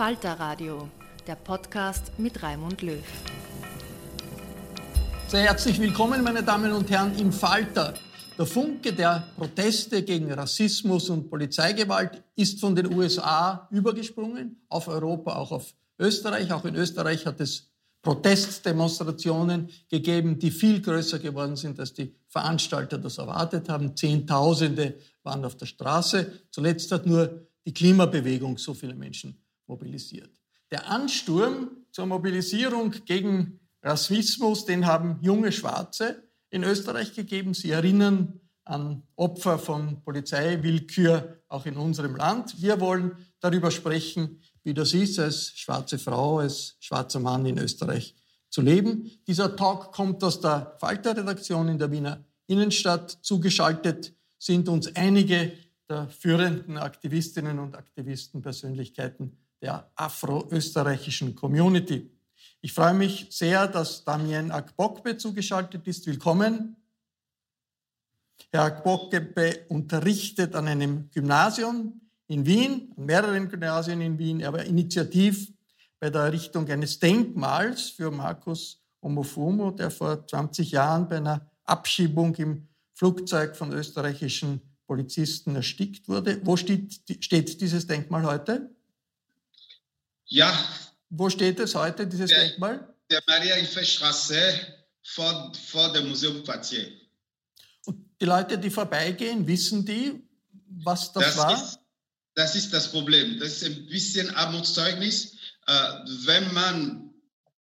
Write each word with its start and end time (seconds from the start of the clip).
Falter 0.00 0.32
Radio, 0.40 0.88
der 1.26 1.34
Podcast 1.34 2.18
mit 2.18 2.42
Raimund 2.42 2.80
Löw. 2.80 3.04
Sehr 5.28 5.42
herzlich 5.42 5.78
willkommen, 5.78 6.24
meine 6.24 6.42
Damen 6.42 6.72
und 6.72 6.88
Herren, 6.88 7.14
im 7.18 7.30
Falter. 7.30 7.92
Der 8.38 8.46
Funke 8.46 8.94
der 8.94 9.28
Proteste 9.36 10.02
gegen 10.02 10.32
Rassismus 10.32 11.10
und 11.10 11.28
Polizeigewalt 11.28 12.22
ist 12.34 12.60
von 12.60 12.74
den 12.74 12.94
USA 12.94 13.68
übergesprungen, 13.70 14.64
auf 14.70 14.88
Europa, 14.88 15.36
auch 15.36 15.52
auf 15.52 15.74
Österreich. 15.98 16.50
Auch 16.50 16.64
in 16.64 16.76
Österreich 16.76 17.26
hat 17.26 17.38
es 17.42 17.70
Protestdemonstrationen 18.00 19.68
gegeben, 19.90 20.38
die 20.38 20.50
viel 20.50 20.80
größer 20.80 21.18
geworden 21.18 21.56
sind, 21.56 21.78
als 21.78 21.92
die 21.92 22.14
Veranstalter 22.26 22.96
das 22.96 23.18
erwartet 23.18 23.68
haben. 23.68 23.94
Zehntausende 23.94 24.94
waren 25.24 25.44
auf 25.44 25.58
der 25.58 25.66
Straße. 25.66 26.40
Zuletzt 26.50 26.90
hat 26.90 27.04
nur 27.04 27.46
die 27.66 27.74
Klimabewegung 27.74 28.56
so 28.56 28.72
viele 28.72 28.94
Menschen 28.94 29.36
mobilisiert. 29.70 30.30
Der 30.72 30.90
Ansturm 30.90 31.70
zur 31.92 32.06
Mobilisierung 32.06 32.90
gegen 33.06 33.60
Rassismus, 33.82 34.64
den 34.66 34.84
haben 34.84 35.18
junge 35.22 35.52
Schwarze 35.52 36.24
in 36.50 36.64
Österreich 36.64 37.14
gegeben. 37.14 37.54
Sie 37.54 37.70
erinnern 37.70 38.40
an 38.64 39.02
Opfer 39.16 39.58
von 39.58 40.02
Polizeiwillkür 40.02 41.42
auch 41.48 41.66
in 41.66 41.76
unserem 41.76 42.16
Land. 42.16 42.60
Wir 42.60 42.80
wollen 42.80 43.12
darüber 43.40 43.70
sprechen, 43.70 44.40
wie 44.62 44.74
das 44.74 44.92
ist, 44.92 45.18
als 45.18 45.52
schwarze 45.56 45.98
Frau, 45.98 46.40
als 46.40 46.76
schwarzer 46.80 47.20
Mann 47.20 47.46
in 47.46 47.58
Österreich 47.58 48.14
zu 48.48 48.60
leben. 48.60 49.10
Dieser 49.26 49.56
Talk 49.56 49.92
kommt 49.92 50.22
aus 50.22 50.40
der 50.40 50.76
Falter-Redaktion 50.78 51.68
in 51.68 51.78
der 51.78 51.90
Wiener 51.90 52.24
Innenstadt. 52.46 53.18
Zugeschaltet 53.22 54.14
sind 54.38 54.68
uns 54.68 54.94
einige 54.96 55.52
der 55.88 56.08
führenden 56.08 56.76
Aktivistinnen 56.76 57.58
und 57.58 57.76
Aktivisten, 57.76 58.42
Persönlichkeiten 58.42 59.36
der 59.60 59.90
afroösterreichischen 59.94 61.34
Community. 61.34 62.10
Ich 62.62 62.72
freue 62.72 62.94
mich 62.94 63.26
sehr, 63.30 63.66
dass 63.68 64.04
Damien 64.04 64.50
Akbokbe 64.50 65.16
zugeschaltet 65.16 65.86
ist. 65.86 66.06
Willkommen. 66.06 66.76
Herr 68.50 68.64
Akbokbe 68.64 69.66
unterrichtet 69.68 70.54
an 70.54 70.66
einem 70.66 71.10
Gymnasium 71.10 72.00
in 72.26 72.46
Wien, 72.46 72.92
an 72.96 73.06
mehreren 73.06 73.48
Gymnasien 73.48 74.00
in 74.00 74.18
Wien. 74.18 74.40
Er 74.40 74.52
war 74.52 74.64
initiativ 74.64 75.52
bei 75.98 76.10
der 76.10 76.22
Errichtung 76.22 76.68
eines 76.68 76.98
Denkmals 76.98 77.90
für 77.90 78.10
Markus 78.10 78.82
Omofumo, 79.00 79.70
der 79.70 79.90
vor 79.90 80.26
20 80.26 80.70
Jahren 80.70 81.08
bei 81.08 81.16
einer 81.18 81.50
Abschiebung 81.64 82.34
im 82.36 82.68
Flugzeug 82.94 83.56
von 83.56 83.72
österreichischen 83.72 84.60
Polizisten 84.86 85.54
erstickt 85.54 86.08
wurde. 86.08 86.44
Wo 86.44 86.56
steht, 86.56 87.00
steht 87.20 87.60
dieses 87.60 87.86
Denkmal 87.86 88.24
heute? 88.24 88.70
Ja. 90.30 90.56
Wo 91.10 91.28
steht 91.28 91.58
es 91.58 91.74
heute, 91.74 92.06
dieses 92.06 92.30
der, 92.30 92.40
Denkmal? 92.48 92.94
Der 93.10 93.20
Maria-Hilfe-Straße 93.26 94.54
vor, 95.02 95.52
vor 95.68 95.92
dem 95.92 96.08
Museum 96.08 96.42
Quartier. 96.44 96.88
Und 97.84 97.98
die 98.20 98.24
Leute, 98.24 98.56
die 98.56 98.70
vorbeigehen, 98.70 99.46
wissen 99.46 99.84
die, 99.84 100.22
was 100.84 101.12
das, 101.12 101.24
das 101.24 101.36
war? 101.36 101.54
Ist, 101.54 101.80
das 102.34 102.54
ist 102.54 102.72
das 102.72 102.90
Problem. 102.90 103.38
Das 103.40 103.60
ist 103.60 103.64
ein 103.64 103.86
bisschen 103.86 104.32
Armutszeugnis. 104.36 105.34
Äh, 105.66 105.72
wenn 106.24 106.54
man 106.54 107.12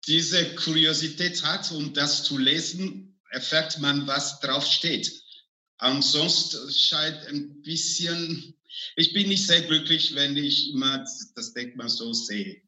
diese 0.05 0.53
Kuriosität 0.55 1.43
hat, 1.43 1.71
um 1.71 1.91
das 1.93 2.23
zu 2.23 2.37
lesen, 2.37 3.19
erfährt 3.31 3.79
man, 3.79 4.05
was 4.05 4.39
drauf 4.41 4.65
steht. 4.65 5.11
Ansonsten 5.77 6.71
scheint 6.71 7.25
ein 7.27 7.63
bisschen 7.63 8.53
ich 8.95 9.13
bin 9.13 9.29
nicht 9.29 9.45
sehr 9.45 9.61
glücklich, 9.61 10.15
wenn 10.15 10.35
ich 10.37 10.73
immer 10.73 11.05
das 11.35 11.53
Denkmal 11.53 11.89
so 11.89 12.13
sehe. 12.13 12.61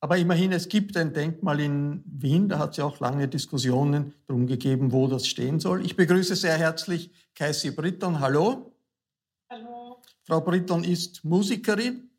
Aber 0.00 0.18
immerhin, 0.18 0.50
es 0.50 0.68
gibt 0.68 0.96
ein 0.96 1.12
Denkmal 1.12 1.60
in 1.60 2.02
Wien, 2.04 2.48
da 2.48 2.58
hat 2.58 2.72
es 2.72 2.78
ja 2.78 2.84
auch 2.84 2.98
lange 2.98 3.28
Diskussionen 3.28 4.14
darum 4.26 4.48
gegeben, 4.48 4.90
wo 4.90 5.06
das 5.06 5.28
stehen 5.28 5.60
soll. 5.60 5.86
Ich 5.86 5.94
begrüße 5.94 6.34
sehr 6.34 6.58
herzlich 6.58 7.12
Cassie 7.36 7.70
Britton. 7.70 8.18
Hallo. 8.18 8.74
Hallo. 9.48 10.02
Frau 10.24 10.40
Britton 10.40 10.82
ist 10.82 11.24
Musikerin 11.24 12.10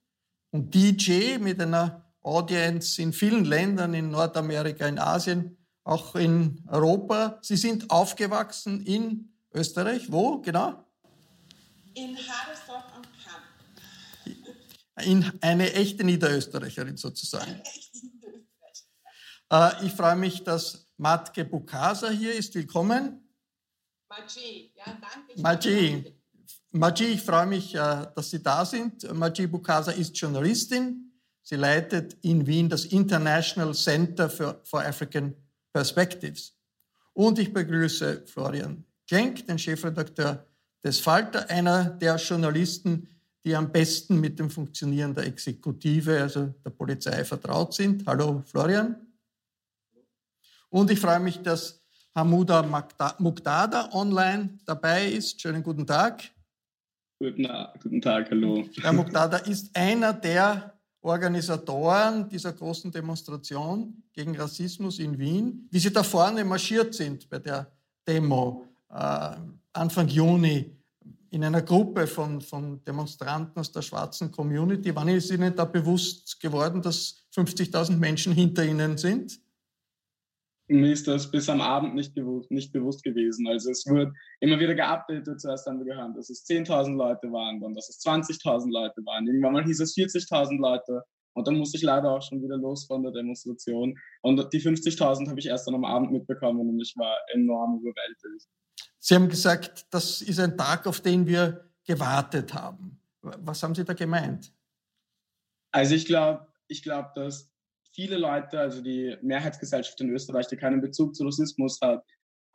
und 0.52 0.74
DJ 0.74 1.38
mit 1.40 1.60
einer 1.60 2.06
Audience 2.22 3.02
in 3.02 3.12
vielen 3.12 3.44
Ländern, 3.44 3.94
in 3.94 4.12
Nordamerika, 4.12 4.88
in 4.88 4.98
Asien, 4.98 5.58
auch 5.84 6.16
in 6.16 6.64
Europa. 6.68 7.40
Sie 7.42 7.58
sind 7.58 7.90
aufgewachsen 7.90 8.86
in 8.86 9.34
Österreich. 9.54 10.10
Wo 10.10 10.40
genau? 10.40 10.86
In 11.96 12.18
Hadersdorf 12.18 12.93
eine 14.96 15.74
echte 15.74 16.04
Niederösterreicherin 16.04 16.98
sozusagen. 16.98 17.62
Äh, 19.52 19.86
ich 19.86 19.94
freue 19.94 20.16
mich, 20.16 20.44
dass 20.44 20.88
Matke 20.98 21.46
Bukasa 21.46 22.10
hier 22.10 22.34
ist. 22.34 22.54
Willkommen. 22.56 23.28
Maji, 24.10 24.72
ja, 24.76 24.86
danke. 24.86 25.42
Maji, 25.42 26.16
Maji 26.72 27.06
ich 27.06 27.22
freue 27.22 27.48
mich, 27.48 27.76
äh, 27.76 28.08
dass 28.16 28.30
Sie 28.30 28.42
da 28.42 28.66
sind. 28.66 29.12
Maji 29.14 29.48
Bukasa 29.48 29.92
ist 29.92 30.18
Journalistin. 30.18 31.12
Sie 31.42 31.56
leitet 31.56 32.14
in 32.22 32.48
Wien 32.48 32.70
das 32.70 32.86
International 32.86 33.74
Center 33.74 34.30
for, 34.30 34.62
for 34.64 34.84
African 34.84 35.36
Perspectives. 35.74 36.58
Und 37.14 37.38
ich 37.38 37.52
begrüße 37.52 38.24
Florian 38.26 38.86
Klenk, 39.08 39.46
den 39.48 39.60
Chefredakteur 39.60 40.48
des 40.84 41.00
Falter, 41.00 41.50
einer 41.50 41.90
der 41.90 42.16
Journalisten, 42.16 43.08
die 43.46 43.56
am 43.56 43.72
besten 43.72 44.20
mit 44.20 44.40
dem 44.40 44.50
Funktionieren 44.50 45.14
der 45.14 45.26
Exekutive, 45.26 46.22
also 46.22 46.54
der 46.64 46.70
Polizei, 46.70 47.24
vertraut 47.26 47.74
sind. 47.74 48.06
Hallo 48.08 48.42
Florian. 48.46 48.96
Und 50.70 50.90
ich 50.90 51.00
freue 51.00 51.20
mich, 51.20 51.42
dass 51.42 51.84
Hamuda 52.16 52.64
Muktada 53.20 53.90
online 53.92 54.58
dabei 54.66 55.08
ist. 55.08 55.42
Schönen 55.42 55.62
guten 55.62 55.86
Tag. 55.86 56.24
Guten, 57.20 57.48
guten 57.82 58.02
Tag, 58.02 58.32
hallo. 58.32 58.66
Herr 58.82 58.94
Muktada 58.94 59.38
ist 59.38 59.76
einer 59.76 60.14
der 60.14 60.74
Organisatoren 61.02 62.30
dieser 62.30 62.54
großen 62.54 62.92
Demonstration 62.92 64.04
gegen 64.14 64.36
Rassismus 64.36 65.00
in 65.00 65.18
Wien. 65.18 65.68
Wie 65.70 65.80
Sie 65.80 65.92
da 65.92 66.02
vorne 66.02 66.44
marschiert 66.46 66.94
sind 66.94 67.30
bei 67.30 67.40
der 67.40 67.72
Demo 68.08 68.66
äh, 68.90 69.36
Anfang 69.74 70.08
Juni 70.08 70.72
in 71.34 71.44
einer 71.44 71.64
Gruppe 71.64 72.06
von, 72.06 72.42
von 72.42 72.84
Demonstranten 72.86 73.60
aus 73.60 73.72
der 73.72 73.82
schwarzen 73.82 74.32
Community, 74.32 74.96
wann 74.96 75.08
ist 75.08 75.32
Ihnen 75.32 75.56
da 75.56 75.66
bewusst 75.66 76.40
geworden, 76.40 76.80
dass 76.80 77.28
50.000 77.36 77.98
Menschen 77.98 78.34
hinter 78.34 78.64
Ihnen 78.64 78.98
sind? 79.00 79.40
Mir 80.68 80.94
ist 80.94 81.08
das 81.08 81.30
bis 81.30 81.50
am 81.50 81.60
Abend 81.60 81.96
nicht, 81.96 82.14
gewusst, 82.14 82.52
nicht 82.52 82.72
bewusst 82.72 83.04
gewesen. 83.04 83.48
Also 83.48 83.72
es 83.72 83.84
wird 83.88 84.14
immer 84.42 84.60
wieder 84.60 84.76
geupdatet. 84.76 85.42
Zuerst 85.42 85.66
haben 85.66 85.80
wir 85.80 85.92
gehört, 85.92 86.16
dass 86.16 86.30
es 86.30 86.46
10.000 86.46 86.96
Leute 86.96 87.32
waren, 87.32 87.60
dann 87.60 87.74
dass 87.74 87.90
es 87.90 88.00
20.000 88.06 88.72
Leute 88.72 89.04
waren. 89.04 89.26
Irgendwann 89.26 89.54
mal 89.54 89.66
hieß 89.66 89.80
es 89.80 89.96
40.000 89.98 90.60
Leute. 90.60 91.04
Und 91.36 91.48
dann 91.48 91.58
musste 91.58 91.78
ich 91.78 91.84
leider 91.84 92.12
auch 92.12 92.22
schon 92.22 92.44
wieder 92.44 92.58
los 92.58 92.86
von 92.86 93.02
der 93.02 93.12
Demonstration. 93.12 93.98
Und 94.22 94.54
die 94.54 94.62
50.000 94.62 95.28
habe 95.28 95.40
ich 95.40 95.48
erst 95.48 95.68
dann 95.68 95.74
am 95.74 95.84
Abend 95.84 96.12
mitbekommen 96.12 96.60
und 96.70 96.80
ich 96.80 96.94
war 96.96 97.18
enorm 97.34 97.80
überwältigt. 97.80 98.48
Sie 99.06 99.16
haben 99.16 99.28
gesagt, 99.28 99.86
das 99.90 100.22
ist 100.22 100.40
ein 100.40 100.58
Tag, 100.58 100.88
auf 100.88 101.02
den 101.02 101.28
wir 101.28 101.70
gewartet 101.84 102.54
haben. 102.54 103.02
Was 103.22 103.62
haben 103.62 103.76
Sie 103.76 103.84
da 103.84 103.92
gemeint? 103.92 104.54
Also 105.74 105.94
ich 105.94 106.06
glaube, 106.06 106.48
ich 106.70 106.84
glaube, 106.84 107.12
dass 107.14 107.52
viele 107.92 108.18
Leute, 108.18 108.62
also 108.62 108.82
die 108.82 109.18
Mehrheitsgesellschaft 109.22 110.00
in 110.00 110.10
Österreich, 110.10 110.48
die 110.48 110.56
keinen 110.56 110.80
Bezug 110.80 111.18
zu 111.18 111.26
Rassismus 111.26 111.82
hat, 111.82 112.06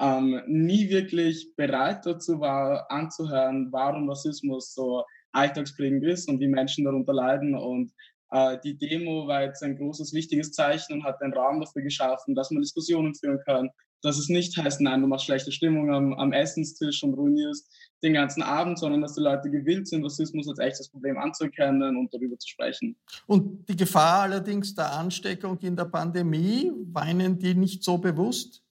ähm, 0.00 0.40
nie 0.46 0.88
wirklich 0.88 1.54
bereit 1.54 2.06
dazu 2.06 2.40
war, 2.40 2.90
anzuhören, 2.90 3.70
warum 3.70 4.08
Rassismus 4.08 4.72
so 4.72 5.04
alltagsprägend 5.32 6.02
ist 6.04 6.30
und 6.30 6.40
wie 6.40 6.48
Menschen 6.48 6.86
darunter 6.86 7.12
leiden. 7.12 7.54
Und 7.56 7.92
äh, 8.30 8.56
die 8.64 8.78
Demo 8.78 9.26
war 9.26 9.42
jetzt 9.42 9.62
ein 9.62 9.76
großes, 9.76 10.14
wichtiges 10.14 10.52
Zeichen 10.52 10.94
und 10.94 11.04
hat 11.04 11.20
einen 11.20 11.34
Raum 11.34 11.60
dafür 11.60 11.82
geschaffen, 11.82 12.34
dass 12.34 12.50
man 12.50 12.62
Diskussionen 12.62 13.14
führen 13.14 13.38
kann, 13.44 13.68
dass 14.02 14.18
es 14.18 14.28
nicht 14.28 14.56
heißt, 14.56 14.80
nein, 14.80 15.02
du 15.02 15.08
machst 15.08 15.26
schlechte 15.26 15.52
Stimmung 15.52 15.92
am, 15.92 16.12
am 16.14 16.32
Essenstisch 16.32 17.02
und 17.02 17.14
ruinierst 17.14 17.68
den 18.02 18.14
ganzen 18.14 18.42
Abend, 18.42 18.78
sondern 18.78 19.02
dass 19.02 19.14
die 19.14 19.22
Leute 19.22 19.50
gewillt 19.50 19.88
sind, 19.88 20.04
Rassismus 20.04 20.48
als 20.48 20.58
echtes 20.58 20.88
Problem 20.88 21.18
anzuerkennen 21.18 21.96
und 21.96 22.12
darüber 22.14 22.38
zu 22.38 22.48
sprechen. 22.48 22.96
Und 23.26 23.68
die 23.68 23.76
Gefahr 23.76 24.22
allerdings 24.22 24.74
der 24.74 24.92
Ansteckung 24.92 25.58
in 25.60 25.76
der 25.76 25.86
Pandemie, 25.86 26.70
war 26.92 27.08
Ihnen 27.08 27.38
die 27.38 27.54
nicht 27.54 27.82
so 27.82 27.98
bewusst? 27.98 28.62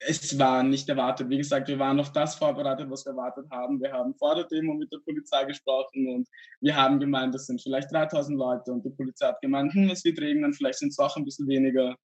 Es 0.00 0.38
war 0.38 0.62
nicht 0.62 0.88
erwartet. 0.88 1.28
Wie 1.28 1.38
gesagt, 1.38 1.66
wir 1.66 1.78
waren 1.78 1.98
auf 1.98 2.12
das 2.12 2.36
vorbereitet, 2.36 2.88
was 2.88 3.04
wir 3.04 3.10
erwartet 3.10 3.46
haben. 3.50 3.80
Wir 3.80 3.92
haben 3.92 4.14
vor 4.14 4.36
der 4.36 4.44
Demo 4.44 4.74
mit 4.74 4.92
der 4.92 4.98
Polizei 4.98 5.44
gesprochen 5.44 6.06
und 6.14 6.28
wir 6.60 6.76
haben 6.76 7.00
gemeint, 7.00 7.34
das 7.34 7.46
sind 7.46 7.60
vielleicht 7.60 7.90
3000 7.92 8.38
Leute 8.38 8.72
und 8.72 8.84
die 8.84 8.90
Polizei 8.90 9.26
hat 9.26 9.40
gemeint, 9.40 9.72
hm, 9.74 9.90
es 9.90 10.04
wird 10.04 10.20
regnen, 10.20 10.52
vielleicht 10.54 10.78
sind 10.78 10.90
es 10.90 10.98
auch 11.00 11.16
ein 11.16 11.24
bisschen 11.24 11.48
weniger. 11.48 11.96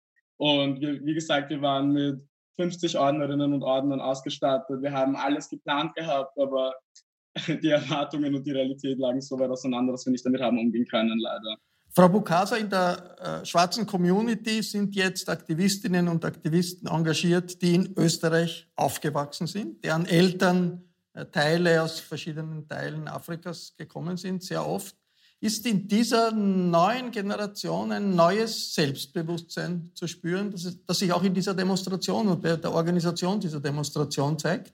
Und 0.42 0.80
wir, 0.80 1.00
wie 1.04 1.14
gesagt, 1.14 1.50
wir 1.50 1.62
waren 1.62 1.92
mit 1.92 2.20
50 2.56 2.98
Ordnerinnen 2.98 3.52
und 3.52 3.62
Ordnern 3.62 4.00
ausgestattet. 4.00 4.82
Wir 4.82 4.90
haben 4.92 5.14
alles 5.14 5.48
geplant 5.48 5.94
gehabt, 5.94 6.36
aber 6.36 6.74
die 7.46 7.68
Erwartungen 7.68 8.34
und 8.34 8.44
die 8.44 8.50
Realität 8.50 8.98
lagen 8.98 9.20
so 9.20 9.38
weit 9.38 9.50
auseinander, 9.50 9.92
dass 9.92 10.04
wir 10.04 10.10
nicht 10.10 10.26
damit 10.26 10.40
haben 10.40 10.58
umgehen 10.58 10.84
können, 10.86 11.16
leider. 11.20 11.56
Frau 11.94 12.08
Bukasa, 12.08 12.56
in 12.56 12.68
der 12.68 13.42
äh, 13.42 13.46
schwarzen 13.46 13.86
Community 13.86 14.64
sind 14.64 14.96
jetzt 14.96 15.28
Aktivistinnen 15.28 16.08
und 16.08 16.24
Aktivisten 16.24 16.88
engagiert, 16.88 17.62
die 17.62 17.76
in 17.76 17.94
Österreich 17.96 18.66
aufgewachsen 18.74 19.46
sind, 19.46 19.84
deren 19.84 20.06
Eltern 20.06 20.82
äh, 21.12 21.24
Teile 21.26 21.80
aus 21.80 22.00
verschiedenen 22.00 22.66
Teilen 22.66 23.06
Afrikas 23.06 23.76
gekommen 23.76 24.16
sind, 24.16 24.42
sehr 24.42 24.66
oft 24.66 24.96
ist 25.42 25.66
in 25.66 25.88
dieser 25.88 26.30
neuen 26.30 27.10
Generation 27.10 27.90
ein 27.90 28.14
neues 28.14 28.74
Selbstbewusstsein 28.74 29.90
zu 29.92 30.06
spüren, 30.06 30.52
das, 30.52 30.78
das 30.86 30.98
sich 31.00 31.12
auch 31.12 31.24
in 31.24 31.34
dieser 31.34 31.52
Demonstration 31.52 32.28
und 32.28 32.40
bei 32.40 32.54
der 32.54 32.72
Organisation 32.72 33.40
dieser 33.40 33.58
Demonstration 33.58 34.38
zeigt? 34.38 34.72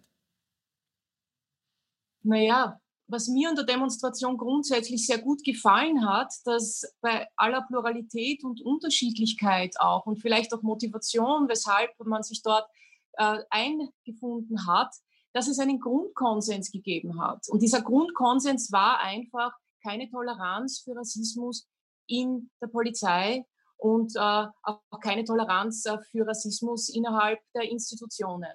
Naja, 2.23 2.79
was 3.07 3.29
mir 3.29 3.49
an 3.49 3.57
der 3.57 3.65
Demonstration 3.65 4.37
grundsätzlich 4.37 5.07
sehr 5.07 5.17
gut 5.17 5.43
gefallen 5.43 6.07
hat, 6.07 6.35
dass 6.45 6.83
bei 7.01 7.27
aller 7.37 7.63
Pluralität 7.63 8.45
und 8.45 8.61
Unterschiedlichkeit 8.61 9.81
auch 9.81 10.05
und 10.05 10.19
vielleicht 10.19 10.53
auch 10.53 10.61
Motivation, 10.61 11.49
weshalb 11.49 11.93
man 12.05 12.23
sich 12.23 12.43
dort 12.43 12.69
äh, 13.13 13.39
eingefunden 13.49 14.67
hat, 14.67 14.95
dass 15.33 15.49
es 15.49 15.59
einen 15.59 15.81
Grundkonsens 15.81 16.71
gegeben 16.71 17.19
hat. 17.23 17.49
Und 17.49 17.63
dieser 17.63 17.81
Grundkonsens 17.81 18.71
war 18.71 19.01
einfach, 19.01 19.53
keine 19.83 20.09
Toleranz 20.11 20.81
für 20.81 20.97
Rassismus 20.97 21.69
in 22.07 22.51
der 22.61 22.69
Polizei 22.69 23.45
und 23.77 24.15
äh, 24.17 24.21
auch 24.63 25.01
keine 25.03 25.25
Toleranz 25.25 25.85
äh, 25.87 25.99
für 26.11 26.27
Rassismus 26.27 26.89
innerhalb 26.89 27.41
der 27.55 27.63
Institutionen. 27.63 28.53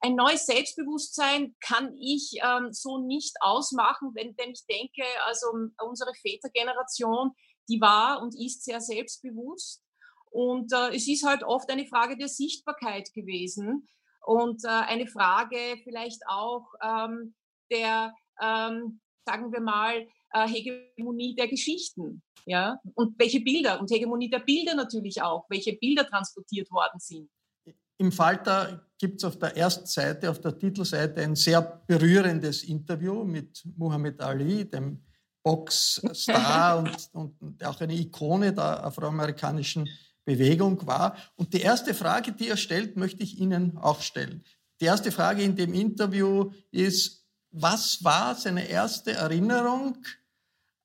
Ein 0.00 0.14
neues 0.14 0.46
Selbstbewusstsein 0.46 1.56
kann 1.60 1.96
ich 1.98 2.38
ähm, 2.42 2.72
so 2.72 2.98
nicht 2.98 3.36
ausmachen, 3.40 4.12
wenn, 4.14 4.36
denn 4.36 4.50
ich 4.50 4.64
denke, 4.66 5.02
also 5.26 5.48
unsere 5.82 6.14
Vätergeneration, 6.14 7.32
die 7.68 7.80
war 7.80 8.22
und 8.22 8.38
ist 8.40 8.64
sehr 8.64 8.80
selbstbewusst. 8.80 9.82
Und 10.30 10.72
äh, 10.72 10.94
es 10.94 11.08
ist 11.08 11.24
halt 11.24 11.42
oft 11.42 11.70
eine 11.70 11.86
Frage 11.86 12.16
der 12.16 12.28
Sichtbarkeit 12.28 13.12
gewesen 13.12 13.88
und 14.24 14.64
äh, 14.64 14.68
eine 14.68 15.06
Frage 15.06 15.80
vielleicht 15.82 16.22
auch 16.28 16.66
ähm, 16.82 17.34
der, 17.70 18.14
ähm, 18.40 19.00
sagen 19.24 19.52
wir 19.52 19.60
mal, 19.60 20.06
äh, 20.32 20.46
Hegemonie 20.46 21.34
der 21.34 21.48
Geschichten. 21.48 22.22
Ja? 22.46 22.80
Und 22.94 23.18
welche 23.18 23.40
Bilder 23.40 23.80
und 23.80 23.90
Hegemonie 23.90 24.30
der 24.30 24.40
Bilder 24.40 24.74
natürlich 24.74 25.22
auch, 25.22 25.46
welche 25.48 25.74
Bilder 25.74 26.06
transportiert 26.06 26.70
worden 26.70 26.98
sind. 26.98 27.28
Im 27.98 28.12
Falter 28.12 28.86
gibt 28.96 29.18
es 29.18 29.24
auf 29.24 29.38
der 29.38 29.56
ersten 29.56 29.86
Seite, 29.86 30.30
auf 30.30 30.40
der 30.40 30.56
Titelseite, 30.56 31.20
ein 31.20 31.34
sehr 31.34 31.60
berührendes 31.86 32.62
Interview 32.62 33.24
mit 33.24 33.64
Muhammad 33.76 34.20
Ali, 34.20 34.64
dem 34.64 35.02
Boxstar 35.42 36.78
und, 37.12 37.36
und 37.40 37.64
auch 37.64 37.80
eine 37.80 37.94
Ikone 37.94 38.52
der 38.52 38.84
afroamerikanischen 38.84 39.88
Bewegung 40.24 40.86
war. 40.86 41.16
Und 41.36 41.54
die 41.54 41.60
erste 41.60 41.94
Frage, 41.94 42.32
die 42.32 42.48
er 42.48 42.56
stellt, 42.56 42.96
möchte 42.96 43.22
ich 43.22 43.40
Ihnen 43.40 43.76
auch 43.78 44.00
stellen. 44.00 44.44
Die 44.80 44.84
erste 44.84 45.10
Frage 45.10 45.42
in 45.42 45.56
dem 45.56 45.74
Interview 45.74 46.52
ist, 46.70 47.17
was 47.50 48.02
war 48.04 48.34
seine 48.34 48.68
erste 48.68 49.12
Erinnerung 49.12 49.96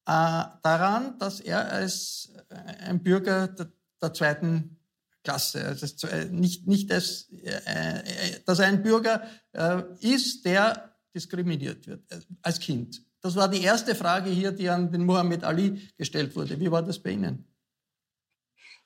äh, 0.06 0.44
daran, 0.62 1.18
dass 1.20 1.40
er 1.40 1.72
als 1.72 2.34
äh, 2.50 2.56
ein 2.86 3.02
Bürger 3.02 3.48
der, 3.48 3.72
der 4.02 4.14
zweiten 4.14 4.80
Klasse, 5.24 5.66
also 5.66 6.08
äh, 6.08 6.26
nicht, 6.26 6.68
nicht 6.68 6.92
als, 6.92 7.30
äh, 7.32 8.34
äh, 8.36 8.40
dass 8.46 8.60
er 8.60 8.68
ein 8.68 8.84
Bürger 8.84 9.26
äh, 9.54 9.82
ist, 10.02 10.46
der 10.46 10.98
diskriminiert 11.16 11.88
wird 11.88 12.04
als 12.42 12.60
Kind. 12.60 13.02
Das 13.22 13.36
war 13.36 13.48
die 13.48 13.64
erste 13.64 13.96
Frage 13.96 14.30
hier, 14.30 14.52
die 14.52 14.70
an 14.70 14.92
den 14.92 15.06
Muhammad 15.06 15.44
Ali 15.46 15.90
gestellt 15.98 16.36
wurde. 16.36 16.60
Wie 16.60 16.70
war 16.70 16.84
das 16.84 17.02
bei 17.02 17.12
Ihnen? 17.12 17.48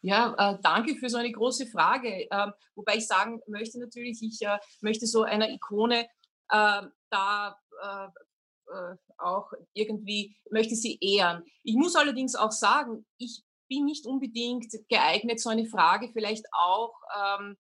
Ja, 0.02 0.36
äh, 0.38 0.60
danke 0.62 0.96
für 0.96 1.10
so 1.10 1.18
eine 1.18 1.32
große 1.32 1.66
Frage. 1.66 2.30
Äh, 2.30 2.52
wobei 2.76 2.98
ich 2.98 3.08
sagen 3.08 3.42
möchte 3.48 3.80
natürlich, 3.80 4.22
ich 4.22 4.40
äh, 4.44 4.60
möchte 4.82 5.08
so 5.08 5.24
einer 5.24 5.50
Ikone 5.50 6.08
da 6.50 7.58
äh, 7.82 8.08
auch 9.18 9.52
irgendwie 9.74 10.36
möchte 10.52 10.76
sie 10.76 10.98
ehren. 11.00 11.44
Ich 11.64 11.76
muss 11.76 11.96
allerdings 11.96 12.36
auch 12.36 12.52
sagen, 12.52 13.06
ich 13.18 13.44
bin 13.70 13.86
nicht 13.86 14.06
unbedingt 14.06 14.72
geeignet, 14.90 15.40
so 15.40 15.50
eine 15.50 15.66
Frage 15.66 16.10
vielleicht 16.12 16.46
auch 16.52 16.94
ähm, 17.16 17.58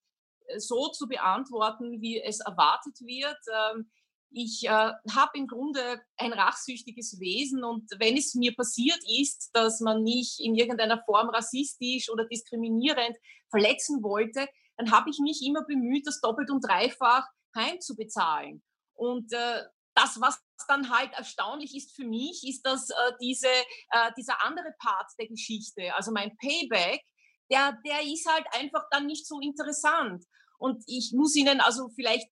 so 0.58 0.90
zu 0.90 1.08
beantworten, 1.08 2.02
wie 2.02 2.22
es 2.22 2.40
erwartet 2.40 3.00
wird. 3.02 3.38
Ähm, 3.54 3.90
ich 4.30 4.66
äh, 4.66 4.70
habe 4.70 5.32
im 5.36 5.48
Grunde 5.48 6.02
ein 6.18 6.34
rachsüchtiges 6.34 7.20
Wesen 7.20 7.64
und 7.64 7.90
wenn 7.98 8.18
es 8.18 8.36
mir 8.36 8.54
passiert 8.56 9.00
ist, 9.20 9.52
dass 9.54 9.80
man 9.80 10.04
mich 10.04 10.38
in 10.40 10.56
irgendeiner 10.56 11.02
Form 11.06 11.30
rassistisch 11.30 12.10
oder 12.10 12.26
diskriminierend 12.26 13.16
verletzen 13.50 14.04
wollte, 14.04 14.48
dann 14.78 14.92
habe 14.92 15.10
ich 15.10 15.20
mich 15.20 15.42
immer 15.46 15.64
bemüht, 15.64 16.06
das 16.06 16.20
doppelt 16.20 16.52
und 16.52 16.62
dreifach 16.62 17.26
heimzubezahlen. 17.56 18.62
Und 18.94 19.32
äh, 19.32 19.64
das, 19.98 20.22
was 20.22 20.40
dann 20.68 20.90
halt 20.90 21.12
erstaunlich 21.14 21.76
ist 21.76 21.96
für 21.96 22.06
mich, 22.06 22.48
ist, 22.48 22.66
dass 22.66 22.90
äh, 22.90 22.94
diese, 23.22 23.48
äh, 23.48 24.12
dieser 24.18 24.44
andere 24.44 24.74
Part 24.80 25.12
der 25.20 25.28
Geschichte, 25.28 25.94
also 25.96 26.12
mein 26.12 26.36
Payback, 26.38 27.04
der, 27.50 27.78
der 27.86 28.02
ist 28.04 28.30
halt 28.30 28.46
einfach 28.52 28.84
dann 28.92 29.06
nicht 29.06 29.26
so 29.26 29.40
interessant. 29.40 30.24
Und 30.60 30.84
ich 30.88 31.14
muss 31.14 31.36
Ihnen 31.36 31.62
also 31.62 31.90
vielleicht 31.90 32.30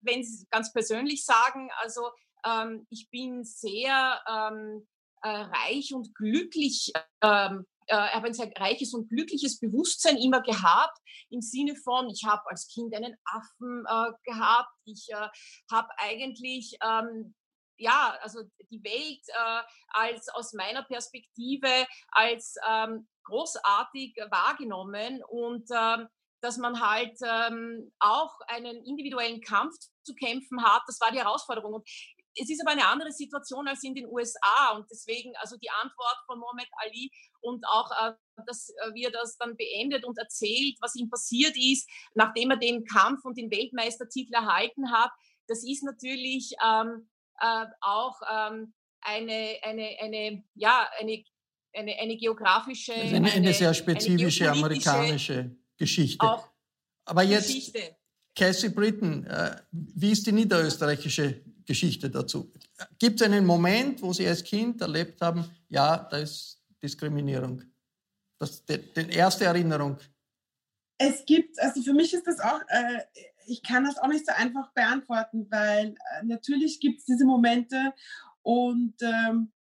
wenn 0.00 0.24
Sie 0.24 0.46
ganz 0.50 0.72
persönlich 0.72 1.24
sagen, 1.24 1.70
also 1.80 2.10
ähm, 2.44 2.86
ich 2.90 3.08
bin 3.10 3.44
sehr 3.44 4.20
ähm, 4.28 4.86
äh, 5.22 5.28
reich 5.28 5.92
und 5.94 6.14
glücklich 6.14 6.92
ähm, 7.22 7.66
äh, 7.88 7.96
habe 7.96 8.28
ein 8.28 8.34
sehr 8.34 8.50
reiches 8.56 8.94
und 8.94 9.08
glückliches 9.08 9.58
Bewusstsein 9.58 10.16
immer 10.16 10.42
gehabt, 10.42 10.98
im 11.30 11.40
Sinne 11.40 11.74
von, 11.76 12.08
ich 12.10 12.24
habe 12.24 12.42
als 12.46 12.68
Kind 12.68 12.94
einen 12.94 13.16
Affen 13.24 13.84
äh, 13.86 14.12
gehabt, 14.30 14.72
ich 14.84 15.08
äh, 15.10 15.28
habe 15.70 15.88
eigentlich 15.98 16.78
ähm, 16.82 17.34
ja, 17.78 18.16
also 18.22 18.42
die 18.70 18.82
Welt 18.82 19.22
äh, 19.28 19.62
als 19.88 20.28
aus 20.28 20.52
meiner 20.52 20.82
Perspektive 20.82 21.86
als 22.08 22.56
ähm, 22.68 23.08
großartig 23.24 24.16
wahrgenommen 24.30 25.22
und 25.28 25.68
ähm, 25.70 26.08
dass 26.40 26.56
man 26.56 26.80
halt 26.80 27.18
ähm, 27.22 27.92
auch 27.98 28.34
einen 28.46 28.84
individuellen 28.84 29.40
Kampf 29.40 29.74
zu 30.02 30.14
kämpfen 30.14 30.62
hat. 30.62 30.82
Das 30.86 31.00
war 31.00 31.10
die 31.10 31.18
Herausforderung. 31.18 31.74
Und 31.74 31.88
es 32.40 32.50
ist 32.50 32.60
aber 32.60 32.72
eine 32.72 32.86
andere 32.86 33.12
Situation 33.12 33.66
als 33.68 33.82
in 33.82 33.94
den 33.94 34.06
USA 34.06 34.72
und 34.76 34.86
deswegen 34.90 35.32
also 35.36 35.56
die 35.56 35.70
Antwort 35.70 36.16
von 36.26 36.38
Mohammed 36.38 36.68
Ali 36.84 37.10
und 37.40 37.64
auch, 37.66 37.90
äh, 37.90 38.12
dass 38.46 38.70
äh, 38.70 38.94
wie 38.94 39.04
er 39.04 39.10
das 39.10 39.36
dann 39.36 39.56
beendet 39.56 40.04
und 40.04 40.18
erzählt, 40.18 40.76
was 40.80 40.94
ihm 40.96 41.10
passiert 41.10 41.56
ist, 41.56 41.88
nachdem 42.14 42.50
er 42.50 42.56
den 42.56 42.84
Kampf 42.84 43.24
und 43.24 43.36
den 43.36 43.50
Weltmeistertitel 43.50 44.34
erhalten 44.34 44.92
hat, 44.92 45.10
das 45.46 45.64
ist 45.64 45.82
natürlich 45.82 46.54
ähm, 46.64 47.08
äh, 47.40 47.66
auch 47.80 48.20
ähm, 48.30 48.74
eine, 49.00 49.56
eine, 49.62 49.96
eine, 50.00 50.44
ja, 50.54 50.88
eine, 50.98 51.24
eine, 51.72 51.98
eine 51.98 52.16
geografische. 52.16 52.94
Also 52.94 53.16
eine, 53.16 53.32
eine, 53.32 53.54
sehr 53.54 53.72
spezifische 53.74 54.50
amerikanische 54.50 55.56
Geschichte. 55.76 56.26
Auch 56.26 56.48
Aber 57.04 57.22
jetzt, 57.22 57.46
Geschichte. 57.46 57.96
Cassie 58.34 58.68
Britton, 58.68 59.26
äh, 59.26 59.56
wie 59.72 60.12
ist 60.12 60.26
die 60.26 60.32
niederösterreichische 60.32 61.42
Geschichte 61.68 62.08
dazu? 62.08 62.50
Gibt 62.98 63.20
es 63.20 63.26
einen 63.26 63.44
Moment, 63.44 64.00
wo 64.00 64.12
Sie 64.12 64.26
als 64.26 64.42
Kind 64.42 64.80
erlebt 64.80 65.20
haben, 65.20 65.44
ja, 65.68 65.98
da 66.10 66.16
ist 66.16 66.64
Diskriminierung? 66.82 67.62
Das 68.38 68.64
die, 68.64 68.78
die 68.94 69.10
erste 69.10 69.44
Erinnerung. 69.44 69.98
Es 70.96 71.24
gibt, 71.26 71.60
also 71.60 71.82
für 71.82 71.92
mich 71.92 72.12
ist 72.14 72.26
das 72.26 72.40
auch, 72.40 72.60
äh, 72.68 73.02
ich 73.46 73.62
kann 73.62 73.84
das 73.84 73.98
auch 73.98 74.08
nicht 74.08 74.26
so 74.26 74.32
einfach 74.32 74.72
beantworten, 74.72 75.46
weil 75.50 75.88
äh, 75.88 76.24
natürlich 76.24 76.80
gibt 76.80 77.00
es 77.00 77.04
diese 77.04 77.26
Momente 77.26 77.92
und 78.42 78.94
ähm, 79.02 79.52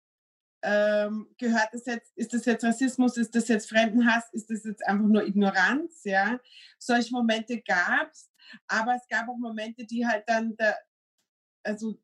ähm, 0.62 1.28
gehört 1.38 1.68
das 1.72 1.86
jetzt, 1.86 2.16
ist 2.16 2.32
das 2.32 2.44
jetzt 2.44 2.64
Rassismus, 2.64 3.16
ist 3.16 3.34
das 3.34 3.48
jetzt 3.48 3.68
Fremdenhass, 3.68 4.32
ist 4.32 4.48
das 4.48 4.64
jetzt 4.64 4.86
einfach 4.86 5.06
nur 5.06 5.26
Ignoranz, 5.26 6.04
ja? 6.04 6.38
Solche 6.78 7.12
Momente 7.12 7.60
gab 7.62 8.10
es, 8.12 8.30
aber 8.68 8.94
es 8.94 9.06
gab 9.08 9.28
auch 9.28 9.38
Momente, 9.38 9.84
die 9.84 10.06
halt 10.06 10.24
dann, 10.28 10.56
der, 10.56 10.78
also 11.66 11.98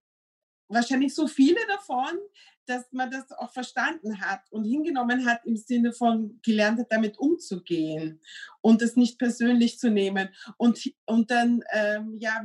wahrscheinlich 0.68 1.14
so 1.14 1.26
viele 1.26 1.60
davon, 1.68 2.18
dass 2.66 2.90
man 2.92 3.10
das 3.10 3.30
auch 3.32 3.52
verstanden 3.52 4.20
hat 4.20 4.50
und 4.50 4.64
hingenommen 4.64 5.26
hat 5.26 5.44
im 5.44 5.56
Sinne 5.56 5.92
von 5.92 6.40
gelernt 6.42 6.78
hat, 6.78 6.92
damit 6.92 7.18
umzugehen 7.18 8.20
und 8.60 8.82
es 8.82 8.96
nicht 8.96 9.18
persönlich 9.18 9.78
zu 9.78 9.90
nehmen 9.90 10.28
und, 10.56 10.80
und 11.06 11.30
dann, 11.30 11.62
ähm, 11.72 12.16
ja, 12.18 12.44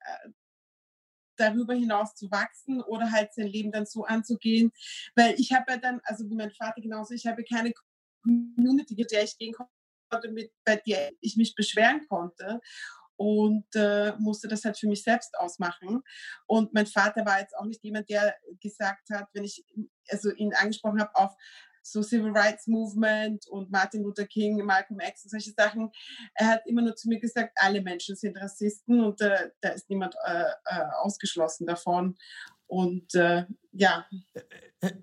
äh, 0.00 0.30
darüber 1.38 1.74
hinaus 1.74 2.14
zu 2.14 2.30
wachsen 2.30 2.80
oder 2.80 3.12
halt 3.12 3.34
sein 3.34 3.48
Leben 3.48 3.70
dann 3.70 3.84
so 3.84 4.04
anzugehen, 4.04 4.72
weil 5.14 5.34
ich 5.38 5.52
habe 5.52 5.72
ja 5.72 5.76
dann, 5.76 6.00
also 6.04 6.28
wie 6.30 6.34
mein 6.34 6.50
Vater 6.50 6.80
genauso, 6.80 7.12
ich 7.12 7.26
habe 7.26 7.44
keine 7.44 7.74
Community, 8.22 8.94
mit 8.94 9.10
der 9.10 9.24
ich 9.24 9.36
gehen 9.36 9.54
konnte, 10.08 10.30
mit, 10.30 10.50
bei 10.64 10.76
der 10.76 11.12
ich 11.20 11.36
mich 11.36 11.54
beschweren 11.54 12.06
konnte 12.08 12.60
und 13.16 13.66
äh, 13.74 14.12
musste 14.18 14.48
das 14.48 14.64
halt 14.64 14.78
für 14.78 14.88
mich 14.88 15.02
selbst 15.02 15.36
ausmachen. 15.38 16.02
Und 16.46 16.72
mein 16.74 16.86
Vater 16.86 17.24
war 17.24 17.40
jetzt 17.40 17.56
auch 17.56 17.64
nicht 17.64 17.82
jemand, 17.82 18.08
der 18.08 18.34
gesagt 18.60 19.10
hat, 19.10 19.28
wenn 19.32 19.44
ich 19.44 19.64
also 20.08 20.30
ihn 20.32 20.54
angesprochen 20.54 21.00
habe 21.00 21.14
auf 21.14 21.34
so 21.82 22.02
Civil 22.02 22.32
Rights 22.32 22.66
Movement 22.66 23.46
und 23.46 23.70
Martin 23.70 24.02
Luther 24.02 24.26
King, 24.26 24.56
Malcolm 24.64 25.00
X 25.00 25.24
und 25.24 25.30
solche 25.30 25.52
Sachen. 25.52 25.90
Er 26.34 26.48
hat 26.48 26.66
immer 26.66 26.82
nur 26.82 26.96
zu 26.96 27.08
mir 27.08 27.20
gesagt, 27.20 27.52
alle 27.56 27.80
Menschen 27.80 28.16
sind 28.16 28.36
Rassisten 28.36 29.04
und 29.04 29.20
äh, 29.20 29.50
da 29.60 29.70
ist 29.70 29.88
niemand 29.88 30.14
äh, 30.26 30.44
äh 30.64 30.84
ausgeschlossen 31.00 31.66
davon. 31.66 32.16
Und 32.66 33.14
äh, 33.14 33.44
ja. 33.72 34.06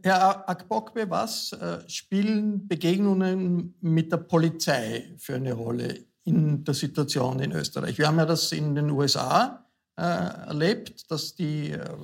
Herr 0.04 0.50
Akbokbe, 0.50 1.10
was 1.10 1.54
äh, 1.54 1.88
spielen 1.90 2.68
Begegnungen 2.68 3.76
mit 3.80 4.12
der 4.12 4.18
Polizei 4.18 5.16
für 5.18 5.36
eine 5.36 5.54
Rolle 5.54 6.06
in 6.26 6.64
der 6.64 6.74
Situation 6.74 7.40
in 7.40 7.52
Österreich. 7.52 7.98
Wir 7.98 8.08
haben 8.08 8.18
ja 8.18 8.26
das 8.26 8.52
in 8.52 8.76
den 8.76 8.90
USA 8.90 9.66
äh, 9.96 10.02
erlebt, 10.02 11.10
dass 11.12 11.36
die 11.36 11.72
äh, 11.72 11.96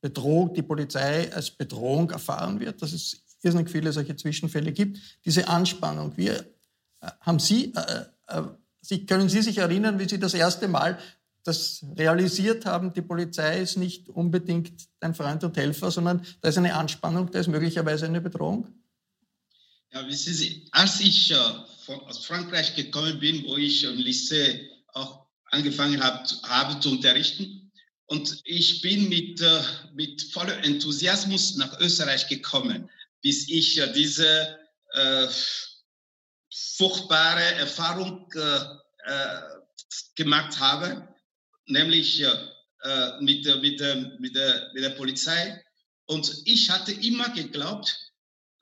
Bedrohung, 0.00 0.54
die 0.54 0.62
Polizei 0.62 1.32
als 1.32 1.50
Bedrohung 1.50 2.10
erfahren 2.10 2.60
wird, 2.60 2.82
dass 2.82 2.92
es 2.92 3.22
irrsinnig 3.42 3.70
viele 3.70 3.92
solche 3.92 4.16
Zwischenfälle 4.16 4.72
gibt. 4.72 4.98
Diese 5.24 5.48
Anspannung, 5.48 6.16
wir 6.16 6.40
äh, 7.00 7.10
haben 7.20 7.38
Sie, 7.38 7.74
äh, 7.74 8.04
äh, 8.26 8.42
Sie, 8.80 9.06
können 9.06 9.28
Sie 9.28 9.42
sich 9.42 9.58
erinnern, 9.58 9.98
wie 9.98 10.08
Sie 10.08 10.18
das 10.18 10.34
erste 10.34 10.68
Mal 10.68 10.98
das 11.44 11.84
realisiert 11.96 12.66
haben, 12.66 12.92
die 12.92 13.00
Polizei 13.00 13.60
ist 13.60 13.76
nicht 13.76 14.08
unbedingt 14.08 14.88
ein 15.00 15.14
Freund 15.14 15.42
und 15.44 15.56
Helfer, 15.56 15.90
sondern 15.90 16.24
da 16.40 16.48
ist 16.48 16.58
eine 16.58 16.74
Anspannung, 16.74 17.30
da 17.30 17.38
ist 17.38 17.48
möglicherweise 17.48 18.06
eine 18.06 18.20
Bedrohung? 18.20 18.68
Ja, 19.92 20.06
wissen 20.06 20.34
Sie, 20.34 20.68
als 20.72 21.00
ich 21.00 21.30
äh, 21.30 21.36
aus 21.88 22.24
Frankreich 22.24 22.74
gekommen 22.74 23.18
bin, 23.18 23.44
wo 23.44 23.56
ich 23.56 23.84
im 23.84 23.98
Lycée 23.98 24.68
auch 24.92 25.26
angefangen 25.50 26.02
habe, 26.02 26.28
habe 26.44 26.80
zu 26.80 26.90
unterrichten, 26.90 27.68
und 28.10 28.40
ich 28.44 28.80
bin 28.80 29.08
mit, 29.10 29.40
äh, 29.42 29.62
mit 29.92 30.22
vollem 30.32 30.58
Enthusiasmus 30.62 31.56
nach 31.56 31.78
Österreich 31.78 32.26
gekommen, 32.26 32.90
bis 33.20 33.48
ich 33.50 33.78
äh, 33.78 33.92
diese 33.92 34.58
äh, 34.94 35.28
furchtbare 36.50 37.54
Erfahrung 37.54 38.26
äh, 38.34 38.60
äh 39.06 39.40
gemacht 40.16 40.58
habe, 40.58 41.08
nämlich 41.66 42.20
äh, 42.20 42.30
mit, 43.20 43.44
mit, 43.46 43.80
mit, 44.20 44.34
der, 44.34 44.70
mit 44.74 44.82
der 44.82 44.90
Polizei. 44.90 45.62
Und 46.06 46.42
ich 46.44 46.68
hatte 46.68 46.92
immer 46.92 47.28
geglaubt, 47.30 48.07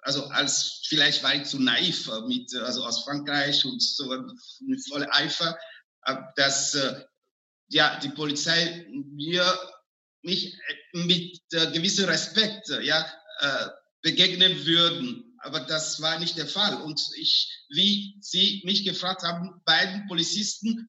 also 0.06 0.24
als 0.28 0.82
vielleicht 0.86 1.22
war 1.24 1.34
ich 1.34 1.44
zu 1.44 1.58
naiv 1.58 2.08
äh, 2.08 2.20
mit, 2.28 2.52
äh, 2.54 2.58
also 2.58 2.84
aus 2.84 3.02
Frankreich 3.02 3.64
und 3.64 3.82
so 3.82 4.06
mit 4.60 4.88
voller 4.88 5.12
Eifer, 5.12 5.58
äh, 6.04 6.14
dass 6.36 6.78
ja 7.68 7.98
die 7.98 8.10
Polizei 8.10 8.86
mir 8.88 9.44
mich 10.22 10.56
mit 10.92 11.40
gewissem 11.50 12.04
Respekt 12.06 12.68
ja 12.82 13.04
begegnen 14.02 14.64
würden. 14.64 15.36
Aber 15.40 15.60
das 15.60 16.00
war 16.00 16.18
nicht 16.18 16.36
der 16.38 16.46
Fall. 16.46 16.80
Und 16.82 17.00
ich, 17.16 17.48
wie 17.70 18.16
Sie 18.20 18.62
mich 18.64 18.84
gefragt 18.84 19.22
haben, 19.22 19.60
beiden 19.64 20.06
Polizisten 20.06 20.88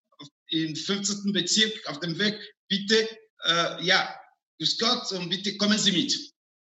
im 0.49 0.75
15. 0.75 1.33
Bezirk 1.33 1.87
auf 1.87 1.99
dem 1.99 2.17
Weg, 2.19 2.39
bitte, 2.67 3.07
äh, 3.45 3.83
ja, 3.83 4.15
grüß 4.59 4.77
Gott 4.77 5.11
und 5.13 5.29
bitte 5.29 5.57
kommen 5.57 5.77
Sie 5.77 5.91
mit. 5.91 6.15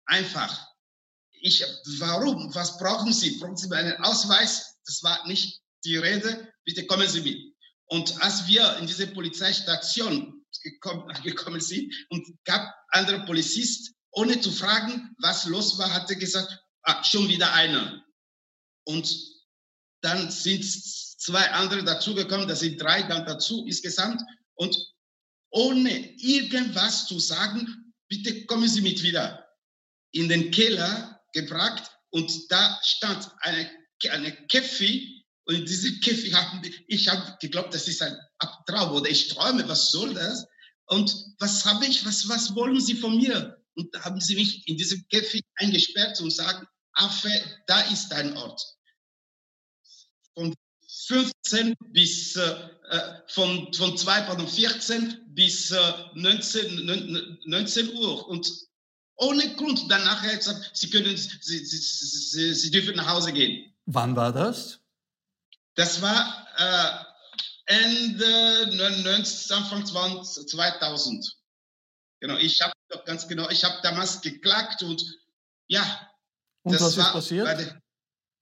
Einfach 0.06 0.71
ich, 1.42 1.64
warum? 1.98 2.54
Was 2.54 2.78
brauchen 2.78 3.12
Sie? 3.12 3.38
Brauchen 3.38 3.56
Sie 3.56 3.70
einen 3.72 3.96
Ausweis? 4.04 4.76
Das 4.86 5.02
war 5.02 5.26
nicht 5.26 5.60
die 5.84 5.96
Rede. 5.96 6.52
Bitte 6.64 6.86
kommen 6.86 7.08
Sie 7.08 7.20
mit. 7.20 7.54
Und 7.86 8.22
als 8.22 8.46
wir 8.46 8.76
in 8.78 8.86
diese 8.86 9.08
Polizeistation 9.08 10.44
gekommen, 10.62 11.12
gekommen 11.24 11.60
sind 11.60 11.92
und 12.10 12.26
gab 12.44 12.72
andere 12.88 13.24
Polizist, 13.24 13.92
ohne 14.12 14.40
zu 14.40 14.52
fragen, 14.52 15.14
was 15.18 15.46
los 15.46 15.78
war, 15.78 15.92
hatte 15.92 16.16
gesagt, 16.16 16.56
ah, 16.82 17.02
schon 17.02 17.28
wieder 17.28 17.52
einer. 17.52 18.04
Und 18.84 19.10
dann 20.02 20.30
sind 20.30 20.64
zwei 20.64 21.50
andere 21.50 21.82
dazugekommen, 21.82 22.46
da 22.46 22.54
sind 22.54 22.80
drei 22.80 23.02
dann 23.02 23.26
dazu 23.26 23.64
insgesamt. 23.66 24.22
Und 24.54 24.76
ohne 25.50 26.14
irgendwas 26.16 27.06
zu 27.06 27.18
sagen, 27.18 27.92
bitte 28.08 28.46
kommen 28.46 28.68
Sie 28.68 28.80
mit 28.80 29.02
wieder. 29.02 29.48
In 30.12 30.28
den 30.28 30.50
Keller 30.50 31.21
gebracht 31.32 31.90
und 32.10 32.30
da 32.50 32.78
stand 32.82 33.28
eine, 33.40 33.70
eine 34.10 34.32
Käffi 34.46 35.24
und 35.44 35.68
diese 35.68 35.98
Käffi 36.00 36.30
haben, 36.30 36.62
ich 36.86 37.08
habe 37.08 37.36
geglaubt, 37.40 37.74
das 37.74 37.88
ist 37.88 38.02
ein 38.02 38.16
Abtraum 38.38 38.92
oder 38.92 39.10
ich 39.10 39.28
träume, 39.28 39.68
was 39.68 39.90
soll 39.90 40.14
das? 40.14 40.46
Und 40.86 41.14
was 41.38 41.64
habe 41.64 41.86
ich, 41.86 42.04
was, 42.04 42.28
was 42.28 42.54
wollen 42.54 42.80
Sie 42.80 42.94
von 42.94 43.16
mir? 43.16 43.62
Und 43.74 43.94
da 43.94 44.04
haben 44.04 44.20
sie 44.20 44.36
mich 44.36 44.66
in 44.68 44.76
diesem 44.76 45.06
Käfig 45.08 45.42
eingesperrt 45.56 46.20
und 46.20 46.30
sagen, 46.30 46.66
Affe, 46.94 47.30
da 47.66 47.80
ist 47.82 48.08
dein 48.08 48.36
Ort. 48.36 48.62
Von 50.34 50.54
15 51.06 51.74
bis, 51.92 52.36
äh, 52.36 52.68
von, 53.28 53.72
von 53.72 53.96
2014 53.96 55.22
bis 55.28 55.70
äh, 55.70 55.92
19, 56.14 57.40
19 57.46 57.94
Uhr. 57.94 58.28
Und 58.28 58.46
ohne 59.16 59.54
Grund. 59.56 59.90
Danach 59.90 60.22
hat 60.22 60.38
gesagt, 60.38 60.70
Sie, 60.74 60.90
können, 60.90 61.16
Sie, 61.16 61.38
Sie, 61.40 61.64
Sie, 61.64 62.54
Sie 62.54 62.70
dürfen 62.70 62.96
nach 62.96 63.08
Hause 63.08 63.32
gehen. 63.32 63.72
Wann 63.86 64.16
war 64.16 64.32
das? 64.32 64.78
Das 65.74 66.02
war 66.02 66.46
Ende 67.66 69.02
90, 69.04 69.52
Anfang 69.52 69.86
20, 69.86 70.48
2000. 70.48 71.36
Genau, 72.20 72.36
ich 72.36 72.60
habe 72.60 72.72
ganz 73.04 73.26
genau, 73.26 73.48
ich 73.50 73.64
habe 73.64 73.76
damals 73.82 74.20
geklagt 74.20 74.82
und 74.82 75.02
ja. 75.68 76.08
Und 76.62 76.80
was 76.80 76.96
ist 76.96 77.12
passiert? 77.12 77.76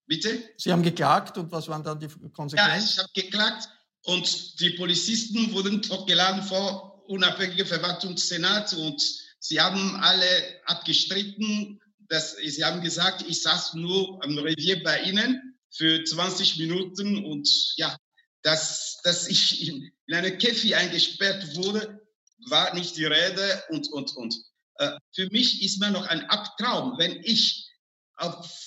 Bitte? 0.07 0.43
Sie 0.57 0.73
haben 0.73 0.83
geklagt 0.83 1.39
und 1.39 1.53
was 1.53 1.69
waren 1.69 1.85
dann 1.85 2.01
die 2.01 2.09
Konsequenzen? 2.33 2.77
Ja, 2.77 2.85
ich 2.85 2.99
habe 2.99 3.09
geklagt 3.15 3.69
und 4.03 4.61
die 4.61 4.71
Polizisten 4.71 5.53
wurden 5.53 5.81
hochgeladen 5.89 6.43
vor 6.43 7.05
unabhängige 7.09 7.65
Verwaltungssenat 7.65 8.73
und 8.75 9.03
sie 9.41 9.61
haben 9.61 9.97
alle 9.97 10.61
abgestritten. 10.67 11.81
Dass, 12.09 12.37
sie 12.37 12.65
haben 12.65 12.81
gesagt, 12.81 13.25
ich 13.29 13.43
saß 13.43 13.75
nur 13.75 14.23
am 14.25 14.37
Revier 14.37 14.83
bei 14.83 15.03
ihnen 15.03 15.59
für 15.71 16.03
20 16.03 16.59
Minuten 16.59 17.25
und 17.25 17.49
ja, 17.77 17.97
dass, 18.43 19.01
dass 19.05 19.29
ich 19.29 19.69
in, 19.69 19.93
in 20.07 20.15
eine 20.15 20.37
Käfig 20.37 20.75
eingesperrt 20.75 21.57
wurde, 21.57 22.01
war 22.49 22.75
nicht 22.75 22.97
die 22.97 23.05
Rede 23.05 23.63
und, 23.69 23.93
und, 23.93 24.17
und. 24.17 24.35
Äh, 24.77 24.91
für 25.15 25.29
mich 25.31 25.63
ist 25.63 25.79
mir 25.79 25.91
noch 25.91 26.07
ein 26.07 26.25
Abtraum, 26.31 26.99
wenn 26.99 27.23
ich 27.23 27.71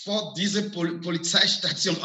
vor 0.03 0.34
diese 0.36 0.70
Pol 0.72 1.00
Polizeistation, 1.01 1.98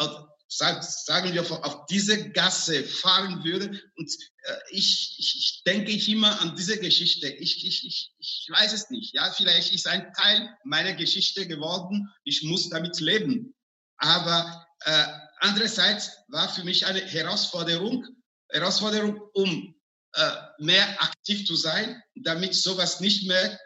sagen 0.49 1.33
wir, 1.35 1.43
auf 1.65 1.87
diese 1.87 2.31
Gasse 2.31 2.83
fahren 2.83 3.45
würde 3.45 3.67
und 3.97 4.11
äh, 4.43 4.55
ich, 4.71 5.15
ich, 5.19 5.37
ich 5.37 5.63
denke 5.65 5.93
immer 6.11 6.41
an 6.41 6.57
diese 6.57 6.79
Geschichte. 6.79 7.29
Ich, 7.29 7.67
ich, 7.67 7.87
ich, 7.87 8.15
ich 8.19 8.49
weiß 8.51 8.73
es 8.73 8.89
nicht. 8.89 9.15
Ja, 9.15 9.31
vielleicht 9.31 9.75
ist 9.75 9.87
ein 9.87 10.13
Teil 10.15 10.57
meiner 10.65 10.95
Geschichte 10.95 11.47
geworden. 11.47 12.09
Ich 12.25 12.43
muss 12.45 12.71
damit 12.71 12.99
leben. 12.99 13.55
Aber 13.99 14.67
äh, 14.85 15.05
andererseits 15.41 16.13
war 16.29 16.49
für 16.49 16.65
mich 16.65 16.87
eine 16.87 17.01
Herausforderung, 17.01 18.07
Herausforderung, 18.49 19.21
um 19.35 19.75
äh, 20.15 20.33
mehr 20.59 21.03
aktiv 21.03 21.47
zu 21.47 21.57
sein, 21.57 22.03
damit 22.15 22.55
sowas 22.55 23.01
nicht 23.01 23.29
mehr, 23.29 23.61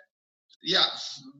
ja, 0.62 0.84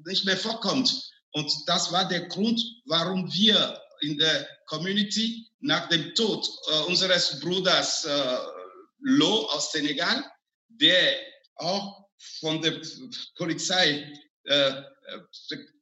nicht 0.04 0.24
mehr 0.24 0.36
vorkommt. 0.36 1.10
Und 1.32 1.50
das 1.66 1.90
war 1.90 2.06
der 2.06 2.28
Grund, 2.28 2.60
warum 2.84 3.32
wir 3.32 3.80
in 4.02 4.18
der 4.18 4.46
Community 4.66 5.48
nach 5.60 5.88
dem 5.88 6.14
Tod 6.14 6.48
äh, 6.70 6.80
unseres 6.82 7.40
Bruders 7.40 8.04
äh, 8.04 8.36
Lo 9.00 9.46
aus 9.50 9.72
Senegal, 9.72 10.24
der 10.68 11.16
auch 11.56 12.06
von 12.40 12.60
der 12.62 12.80
Polizei 13.36 14.12
äh, 14.44 14.82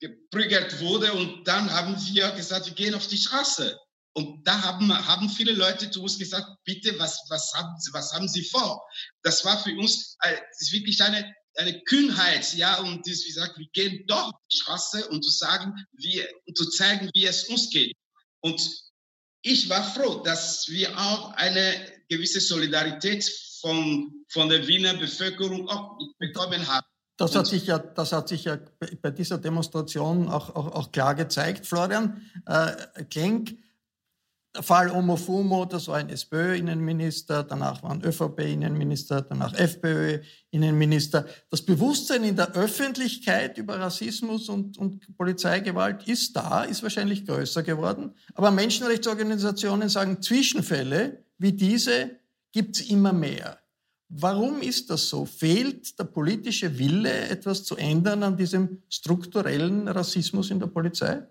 geprügelt 0.01 0.81
wurde. 0.81 1.13
Und 1.13 1.47
dann 1.47 1.71
haben 1.71 1.97
wir 1.97 2.31
gesagt, 2.33 2.67
wir 2.67 2.75
gehen 2.75 2.95
auf 2.95 3.07
die 3.07 3.19
Straße. 3.19 3.79
Und 4.13 4.47
da 4.47 4.61
haben, 4.63 4.93
haben 5.07 5.29
viele 5.29 5.53
Leute 5.53 5.91
zu 5.91 6.03
uns 6.03 6.19
gesagt, 6.19 6.49
bitte, 6.65 6.99
was, 6.99 7.23
was, 7.29 7.53
haben, 7.55 7.79
Sie, 7.79 7.93
was 7.93 8.13
haben 8.13 8.29
Sie 8.29 8.45
vor? 8.45 8.83
Das 9.23 9.45
war 9.45 9.63
für 9.63 9.73
uns 9.77 10.17
äh, 10.23 10.37
ist 10.59 10.73
wirklich 10.73 11.01
eine, 11.03 11.33
eine 11.57 11.81
Kühnheit, 11.83 12.53
ja, 12.55 12.79
und 12.81 13.07
das, 13.07 13.25
wie 13.25 13.29
gesagt, 13.29 13.59
wir 13.59 13.69
gehen 13.73 14.05
doch 14.07 14.29
auf 14.29 14.41
die 14.53 14.57
Straße, 14.57 15.09
um 15.09 15.23
zu 15.23 15.31
sagen, 15.31 15.75
wie, 15.93 16.25
um 16.47 16.55
zu 16.55 16.69
zeigen, 16.71 17.11
wie 17.15 17.27
es 17.27 17.45
uns 17.45 17.71
geht. 17.71 17.93
Und 18.41 18.61
ich 19.43 19.69
war 19.69 19.83
froh, 19.83 20.23
dass 20.23 20.69
wir 20.69 20.91
auch 20.99 21.33
eine 21.33 21.75
gewisse 22.09 22.41
Solidarität 22.41 23.25
von, 23.61 24.25
von 24.29 24.49
der 24.49 24.67
Wiener 24.67 24.95
Bevölkerung 24.95 25.69
auch 25.69 25.99
bekommen 26.19 26.67
haben. 26.67 26.87
Das 27.17 27.37
hat, 27.37 27.47
sich 27.47 27.67
ja, 27.67 27.79
das 27.79 28.13
hat 28.13 28.29
sich 28.29 28.45
ja 28.45 28.59
bei 29.03 29.11
dieser 29.11 29.37
Demonstration 29.37 30.29
auch, 30.29 30.57
auch, 30.57 30.73
auch 30.73 30.91
klar 30.91 31.15
gezeigt. 31.15 31.67
Florian 31.67 32.23
äh, 32.47 33.05
Klenk, 33.11 33.59
der 34.55 34.63
Fall 34.63 34.91
Omofumo, 34.91 35.65
das 35.65 35.87
war 35.89 35.99
ein 35.99 36.09
SPÖ-Innenminister, 36.09 37.45
danach 37.45 37.83
war 37.83 37.93
ein 37.93 38.03
ÖVP-Innenminister, 38.05 39.23
danach 39.23 39.55
FPÖ-Innenminister. 39.55 41.27
Das 41.51 41.63
Bewusstsein 41.63 42.25
in 42.25 42.37
der 42.37 42.53
Öffentlichkeit 42.55 43.59
über 43.59 43.79
Rassismus 43.79 44.49
und, 44.49 44.77
und 44.79 45.17
Polizeigewalt 45.17 46.09
ist 46.09 46.35
da, 46.35 46.65
ist 46.65 46.83
wahrscheinlich 46.83 47.27
größer 47.27 47.63
geworden. 47.63 48.15
Aber 48.35 48.51
Menschenrechtsorganisationen 48.51 49.89
sagen, 49.89 50.21
Zwischenfälle 50.21 51.25
wie 51.41 51.53
diese 51.53 52.11
gibt 52.53 52.77
es 52.77 52.91
immer 52.91 53.15
mehr. 53.15 53.59
Warum 54.11 54.61
ist 54.61 54.91
das 54.91 55.09
so? 55.09 55.25
Fehlt 55.25 55.99
der 55.99 56.05
politische 56.05 56.79
Wille, 56.79 57.29
etwas 57.29 57.65
zu 57.65 57.77
ändern 57.77 58.23
an 58.23 58.37
diesem 58.37 58.83
strukturellen 58.91 59.89
Rassismus 59.89 60.51
in 60.51 60.61
der 60.61 60.67
Polizei? 60.67 61.23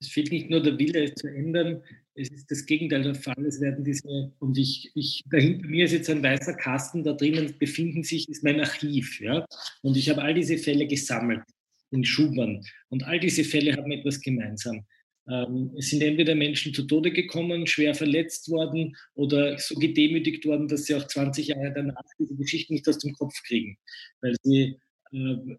Es 0.00 0.08
fehlt 0.08 0.30
nicht 0.30 0.50
nur 0.50 0.62
der 0.62 0.78
Wille, 0.78 1.04
es 1.04 1.14
zu 1.14 1.28
ändern, 1.28 1.82
es 2.16 2.30
ist 2.30 2.50
das 2.50 2.66
Gegenteil 2.66 3.02
der 3.02 3.14
Fall. 3.14 3.44
Es 3.46 3.60
werden 3.60 3.84
diese, 3.84 4.32
und 4.38 4.56
ich, 4.56 4.90
ich, 4.94 5.22
dahinter 5.30 5.66
mir 5.66 5.84
ist 5.84 5.92
jetzt 5.92 6.10
ein 6.10 6.22
weißer 6.22 6.54
Kasten, 6.54 7.04
da 7.04 7.12
drinnen 7.12 7.54
befinden 7.58 8.02
sich, 8.02 8.28
ist 8.28 8.42
mein 8.42 8.60
Archiv. 8.60 9.20
Ja? 9.20 9.44
Und 9.82 9.96
ich 9.96 10.08
habe 10.08 10.22
all 10.22 10.34
diese 10.34 10.58
Fälle 10.58 10.86
gesammelt 10.86 11.42
in 11.90 12.04
Schubern. 12.04 12.62
Und 12.88 13.04
all 13.04 13.20
diese 13.20 13.44
Fälle 13.44 13.76
haben 13.76 13.92
etwas 13.92 14.20
gemeinsam. 14.20 14.84
Ähm, 15.28 15.72
es 15.76 15.90
sind 15.90 16.02
entweder 16.02 16.34
Menschen 16.34 16.72
zu 16.72 16.84
Tode 16.84 17.12
gekommen, 17.12 17.66
schwer 17.66 17.94
verletzt 17.94 18.48
worden 18.48 18.96
oder 19.14 19.58
so 19.58 19.74
gedemütigt 19.74 20.44
worden, 20.46 20.68
dass 20.68 20.84
sie 20.84 20.94
auch 20.94 21.06
20 21.06 21.48
Jahre 21.48 21.72
danach 21.74 22.02
diese 22.18 22.36
Geschichte 22.36 22.72
nicht 22.72 22.88
aus 22.88 22.98
dem 22.98 23.12
Kopf 23.12 23.34
kriegen, 23.46 23.76
weil 24.20 24.36
sie 24.42 24.78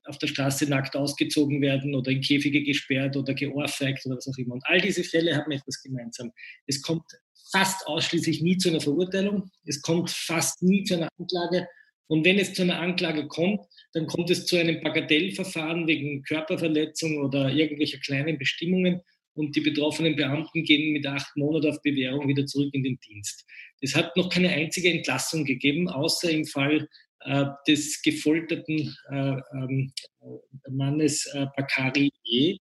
auf 0.05 0.17
der 0.17 0.27
Straße 0.27 0.69
nackt 0.69 0.95
ausgezogen 0.95 1.62
werden 1.62 1.95
oder 1.95 2.12
in 2.12 2.21
Käfige 2.21 2.63
gesperrt 2.63 3.15
oder 3.15 3.33
geohrfeigt 3.33 4.05
oder 4.05 4.17
was 4.17 4.27
auch 4.27 4.38
immer. 4.38 4.55
Und 4.55 4.63
all 4.65 4.81
diese 4.81 5.03
Fälle 5.03 5.36
haben 5.36 5.51
etwas 5.51 5.81
gemeinsam. 5.81 6.31
Es 6.65 6.81
kommt 6.81 7.05
fast 7.51 7.86
ausschließlich 7.88 8.41
nie 8.41 8.57
zu 8.57 8.69
einer 8.69 8.81
Verurteilung. 8.81 9.49
Es 9.65 9.81
kommt 9.81 10.10
fast 10.10 10.62
nie 10.62 10.83
zu 10.83 10.95
einer 10.95 11.10
Anklage. 11.17 11.67
Und 12.07 12.25
wenn 12.25 12.39
es 12.39 12.53
zu 12.53 12.62
einer 12.62 12.79
Anklage 12.79 13.27
kommt, 13.27 13.62
dann 13.93 14.07
kommt 14.07 14.29
es 14.29 14.45
zu 14.45 14.57
einem 14.57 14.81
Bagatellverfahren 14.81 15.88
wegen 15.88 16.23
Körperverletzung 16.23 17.17
oder 17.17 17.49
irgendwelcher 17.49 17.99
kleinen 17.99 18.38
Bestimmungen 18.38 19.01
und 19.33 19.55
die 19.55 19.62
betroffenen 19.62 20.15
Beamten 20.15 20.63
gehen 20.63 20.93
mit 20.93 21.05
acht 21.05 21.36
Monaten 21.36 21.69
auf 21.69 21.81
Bewährung 21.81 22.27
wieder 22.27 22.45
zurück 22.45 22.69
in 22.73 22.83
den 22.83 22.99
Dienst. 22.99 23.45
Es 23.81 23.95
hat 23.95 24.15
noch 24.17 24.29
keine 24.29 24.49
einzige 24.49 24.89
Entlassung 24.89 25.45
gegeben, 25.45 25.88
außer 25.89 26.31
im 26.31 26.45
Fall 26.45 26.81
äh, 26.81 26.88
des 27.67 28.01
gefolterten 28.01 28.95
äh, 29.10 29.36
ähm, 29.53 29.91
Mannes 30.69 31.25
äh, 31.34 31.45
Bakari 31.56 32.12
E. 32.25 32.58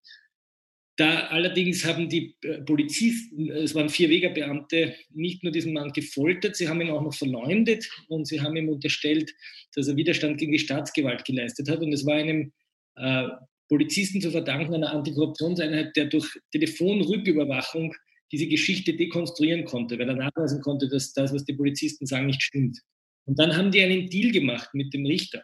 Da 0.97 1.27
allerdings 1.27 1.83
haben 1.83 2.07
die 2.07 2.35
äh, 2.41 2.61
Polizisten, 2.61 3.49
es 3.51 3.75
waren 3.75 3.89
vier 3.89 4.09
Wegerbeamte, 4.09 4.95
nicht 5.13 5.43
nur 5.43 5.51
diesen 5.51 5.73
Mann 5.73 5.91
gefoltert, 5.91 6.55
sie 6.55 6.69
haben 6.69 6.79
ihn 6.79 6.89
auch 6.89 7.01
noch 7.01 7.13
verleumdet 7.13 7.89
und 8.07 8.27
sie 8.27 8.39
haben 8.39 8.55
ihm 8.55 8.69
unterstellt, 8.69 9.33
dass 9.73 9.89
er 9.89 9.97
Widerstand 9.97 10.37
gegen 10.37 10.53
die 10.53 10.59
Staatsgewalt 10.59 11.25
geleistet 11.25 11.69
hat. 11.69 11.79
Und 11.79 11.91
es 11.91 12.05
war 12.05 12.15
einem 12.15 12.53
äh, 12.95 13.27
Polizisten 13.67 14.21
zu 14.21 14.31
verdanken, 14.31 14.73
einer 14.73 14.93
Antikorruptionseinheit, 14.93 15.95
der 15.97 16.05
durch 16.05 16.27
Telefonrücküberwachung 16.51 17.93
diese 18.31 18.47
Geschichte 18.47 18.95
dekonstruieren 18.95 19.65
konnte, 19.65 19.99
weil 19.99 20.09
er 20.09 20.15
nachweisen 20.15 20.61
konnte, 20.61 20.87
dass 20.87 21.13
das, 21.13 21.33
was 21.33 21.43
die 21.43 21.53
Polizisten 21.53 22.05
sagen, 22.05 22.27
nicht 22.27 22.41
stimmt. 22.41 22.79
Und 23.25 23.39
dann 23.39 23.55
haben 23.55 23.71
die 23.71 23.81
einen 23.81 24.09
Deal 24.09 24.31
gemacht 24.31 24.69
mit 24.73 24.93
dem 24.93 25.05
Richter, 25.05 25.43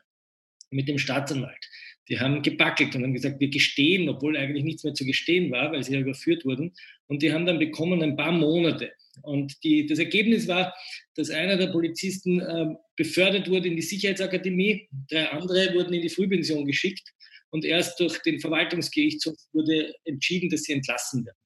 mit 0.70 0.88
dem 0.88 0.98
Staatsanwalt. 0.98 1.66
Die 2.10 2.20
haben 2.20 2.42
gebackelt 2.42 2.96
und 2.96 3.04
haben 3.04 3.14
gesagt, 3.14 3.40
wir 3.40 3.50
gestehen, 3.50 4.10
obwohl 4.10 4.38
eigentlich 4.38 4.64
nichts 4.64 4.84
mehr 4.84 4.94
zu 4.94 5.06
gestehen 5.06 5.52
war, 5.52 5.72
weil 5.72 5.84
sie 5.84 5.94
ja 5.94 6.00
überführt 6.00 6.46
wurden. 6.46 6.74
Und 7.08 7.22
die 7.22 7.32
haben 7.32 7.46
dann 7.46 7.60
bekommen 7.60 8.02
ein 8.04 8.16
paar 8.16 8.32
Monate. 8.32 8.92
Und 9.24 9.64
die, 9.64 9.86
das 9.86 10.00
Ergebnis 10.00 10.48
war, 10.48 10.74
dass 11.16 11.30
einer 11.30 11.58
der 11.58 11.68
Polizisten 11.68 12.40
äh, 12.40 12.66
befördert 12.96 13.50
wurde 13.50 13.68
in 13.68 13.76
die 13.76 13.82
Sicherheitsakademie, 13.82 14.88
drei 15.10 15.30
andere 15.30 15.74
wurden 15.74 15.94
in 15.94 16.02
die 16.02 16.10
Frühpension 16.10 16.66
geschickt 16.66 17.08
und 17.50 17.66
erst 17.66 18.00
durch 18.00 18.18
den 18.20 18.40
Verwaltungsgerichtshof 18.40 19.36
wurde 19.52 19.94
entschieden, 20.06 20.50
dass 20.50 20.64
sie 20.64 20.74
entlassen 20.74 21.26
werden. 21.26 21.38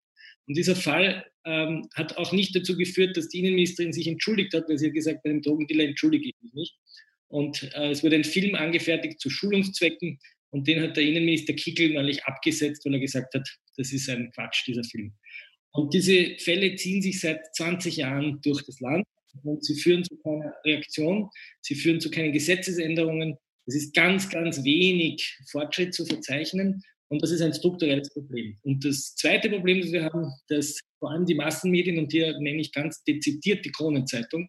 Und 0.48 0.58
dieser 0.58 0.76
Fall 0.76 1.26
ähm, 1.46 1.88
hat 1.96 2.18
auch 2.18 2.32
nicht 2.32 2.56
dazu 2.56 2.78
geführt, 2.78 3.18
dass 3.18 3.30
die 3.30 3.40
Innenministerin 3.40 3.94
sich 3.94 4.08
entschuldigt 4.08 4.54
hat, 4.54 4.70
weil 4.70 4.78
sie 4.78 4.88
hat 4.88 4.94
gesagt, 4.94 5.24
bei 5.24 5.30
dem 5.30 5.42
Drogendealer 5.42 5.86
entschuldige 5.86 6.30
ich 6.30 6.36
mich 6.42 6.54
nicht. 6.54 6.76
Und 7.28 7.64
äh, 7.76 7.90
es 7.90 8.04
wurde 8.04 8.16
ein 8.16 8.24
Film 8.24 8.56
angefertigt 8.56 9.20
zu 9.20 9.30
Schulungszwecken 9.30 10.20
und 10.52 10.68
den 10.68 10.82
hat 10.82 10.96
der 10.96 11.04
Innenminister 11.04 11.54
Kickel 11.54 11.94
neulich 11.94 12.24
abgesetzt, 12.26 12.86
weil 12.86 12.94
er 12.94 13.00
gesagt 13.00 13.34
hat, 13.34 13.48
das 13.78 13.92
ist 13.92 14.10
ein 14.10 14.32
Quatsch, 14.34 14.66
dieser 14.68 14.84
Film. 14.84 15.14
Und 15.72 15.94
diese 15.94 16.38
Fälle 16.38 16.76
ziehen 16.76 17.02
sich 17.02 17.20
seit 17.20 17.54
20 17.56 17.98
Jahren 17.98 18.40
durch 18.42 18.64
das 18.66 18.80
Land 18.80 19.06
und 19.44 19.66
sie 19.66 19.76
führen 19.76 20.04
zu 20.04 20.16
keiner 20.18 20.54
Reaktion, 20.64 21.30
sie 21.62 21.76
führen 21.76 22.00
zu 22.00 22.10
keinen 22.10 22.32
Gesetzesänderungen. 22.32 23.36
Es 23.66 23.76
ist 23.76 23.94
ganz, 23.94 24.30
ganz 24.30 24.64
wenig 24.64 25.38
Fortschritt 25.52 25.94
zu 25.94 26.06
verzeichnen 26.06 26.82
und 27.10 27.22
das 27.22 27.32
ist 27.32 27.42
ein 27.42 27.54
strukturelles 27.54 28.10
Problem. 28.10 28.58
Und 28.64 28.84
das 28.84 29.16
zweite 29.16 29.50
Problem, 29.50 29.82
das 29.82 29.92
wir 29.92 30.04
haben, 30.06 30.32
dass 30.48 30.80
vor 31.00 31.12
allem 31.12 31.26
die 31.26 31.36
Massenmedien, 31.36 32.00
und 32.00 32.12
hier 32.12 32.38
nenne 32.40 32.62
ich 32.62 32.72
ganz 32.72 33.04
dezidiert 33.04 33.64
die 33.66 33.72
Kronenzeitung, 33.72 34.48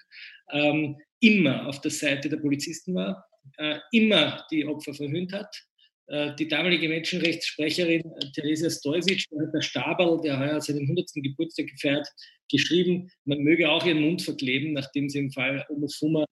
ähm, 0.53 0.97
immer 1.21 1.67
auf 1.67 1.81
der 1.81 1.91
Seite 1.91 2.29
der 2.29 2.39
Polizisten 2.39 2.95
war, 2.95 3.27
äh, 3.59 3.79
immer 3.93 4.45
die 4.51 4.67
Opfer 4.67 4.95
verhöhnt 4.95 5.33
hat 5.33 5.55
äh, 6.09 6.35
die 6.37 6.47
damalige 6.47 6.89
Menschenrechtssprecherin 6.89 8.01
äh, 8.01 8.31
Theresia 8.33 8.71
Stolzic, 8.71 9.25
der 9.31 9.61
Stabel, 9.61 10.21
der 10.23 10.39
heuer 10.39 10.61
seinen 10.61 10.83
100. 10.83 11.11
Geburtstag 11.17 11.67
gefeiert, 11.67 12.07
geschrieben, 12.51 13.11
man 13.25 13.41
möge 13.41 13.69
auch 13.69 13.85
ihren 13.85 14.03
Mund 14.03 14.23
verkleben, 14.23 14.73
nachdem 14.73 15.09
sie 15.09 15.19
im 15.19 15.33
Fall 15.33 15.65
Omofuma 15.69 16.25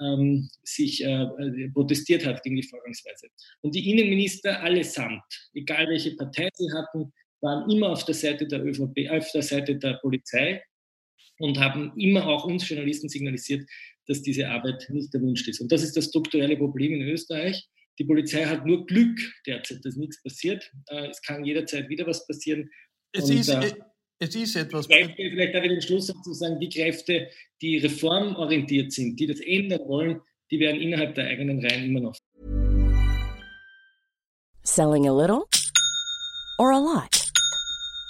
ähm, 0.00 0.48
sich 0.62 1.04
äh, 1.04 1.22
äh, 1.22 1.70
protestiert 1.70 2.24
hat 2.24 2.42
gegen 2.42 2.56
die 2.56 2.62
Vorgangsweise. 2.62 3.28
Und 3.60 3.74
die 3.74 3.90
Innenminister 3.90 4.60
allesamt, 4.60 5.22
egal 5.54 5.88
welche 5.88 6.14
Partei 6.16 6.48
sie 6.54 6.70
hatten, 6.72 7.12
waren 7.40 7.70
immer 7.70 7.90
auf 7.90 8.04
der 8.04 8.14
Seite 8.14 8.46
der 8.46 8.64
ÖVP, 8.64 9.10
auf 9.10 9.30
der 9.32 9.42
Seite 9.42 9.76
der 9.76 9.94
Polizei 9.94 10.62
und 11.38 11.58
haben 11.58 11.92
immer 11.96 12.26
auch 12.26 12.44
uns 12.44 12.68
Journalisten 12.68 13.08
signalisiert, 13.08 13.68
dass 14.06 14.22
diese 14.22 14.48
Arbeit 14.48 14.88
nicht 14.90 15.14
erwünscht 15.14 15.48
ist. 15.48 15.60
Und 15.60 15.70
das 15.70 15.82
ist 15.82 15.96
das 15.96 16.06
strukturelle 16.06 16.56
Problem 16.56 16.92
in 16.92 17.02
Österreich. 17.02 17.68
Die 17.98 18.04
Polizei 18.04 18.44
hat 18.44 18.64
nur 18.64 18.86
Glück 18.86 19.18
derzeit, 19.46 19.84
dass 19.84 19.96
nichts 19.96 20.22
passiert. 20.22 20.70
Äh, 20.88 21.08
es 21.08 21.20
kann 21.22 21.44
jederzeit 21.44 21.88
wieder 21.88 22.06
was 22.06 22.26
passieren. 22.26 22.70
Es 23.12 23.24
und, 23.24 23.38
ist, 23.38 23.48
äh, 23.48 23.72
es 24.20 24.34
ist 24.34 24.56
etwas. 24.56 24.88
Kräfte, 24.88 25.14
vielleicht 25.16 25.54
darf 25.54 25.64
ich 25.64 25.70
den 25.70 25.82
Schluss 25.82 26.06
zu 26.06 26.32
sagen, 26.32 26.58
die 26.60 26.68
Kräfte, 26.68 27.28
die 27.60 27.78
reformorientiert 27.78 28.92
sind, 28.92 29.18
die 29.18 29.26
das 29.26 29.40
ändern 29.40 29.86
wollen, 29.88 30.20
die 30.50 30.60
werden 30.60 30.80
innerhalb 30.80 31.14
der 31.14 31.26
eigenen 31.26 31.64
Reihen 31.64 31.84
immer 31.84 32.00
noch. 32.00 32.16
Selling 34.62 35.06
a 35.06 35.12
little 35.12 35.48
or 36.58 36.72
a 36.72 36.78
lot? 36.78 37.18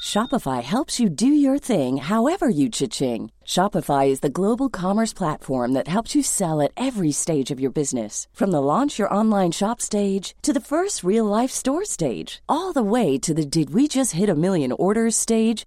Shopify 0.03 0.63
helps 0.63 0.99
you 0.99 1.09
do 1.11 1.27
your 1.27 1.59
thing 1.59 1.99
however 1.99 2.49
you 2.49 2.71
cha-ching. 2.71 3.31
Shopify 3.45 4.09
is 4.09 4.21
the 4.21 4.31
global 4.31 4.71
commerce 4.71 5.13
platform 5.13 5.73
that 5.75 5.89
helps 5.89 6.15
you 6.15 6.23
sell 6.23 6.63
at 6.63 6.73
every 6.77 7.13
stage 7.13 7.51
of 7.51 7.61
your 7.61 7.71
business. 7.71 8.27
From 8.33 8.51
the 8.51 8.63
launch 8.63 8.99
your 8.99 9.13
online 9.13 9.51
shop 9.51 9.81
stage 9.81 10.35
to 10.43 10.53
the 10.53 10.61
first 10.61 11.05
real 11.05 11.25
life 11.25 11.51
store 11.51 11.85
stage, 11.85 12.41
all 12.49 12.73
the 12.73 12.83
way 12.83 13.19
to 13.19 13.35
the 13.35 13.45
did 13.45 13.71
we 13.75 13.87
just 13.87 14.13
hit 14.13 14.29
a 14.31 14.35
million 14.35 14.73
orders 14.73 15.15
stage. 15.15 15.67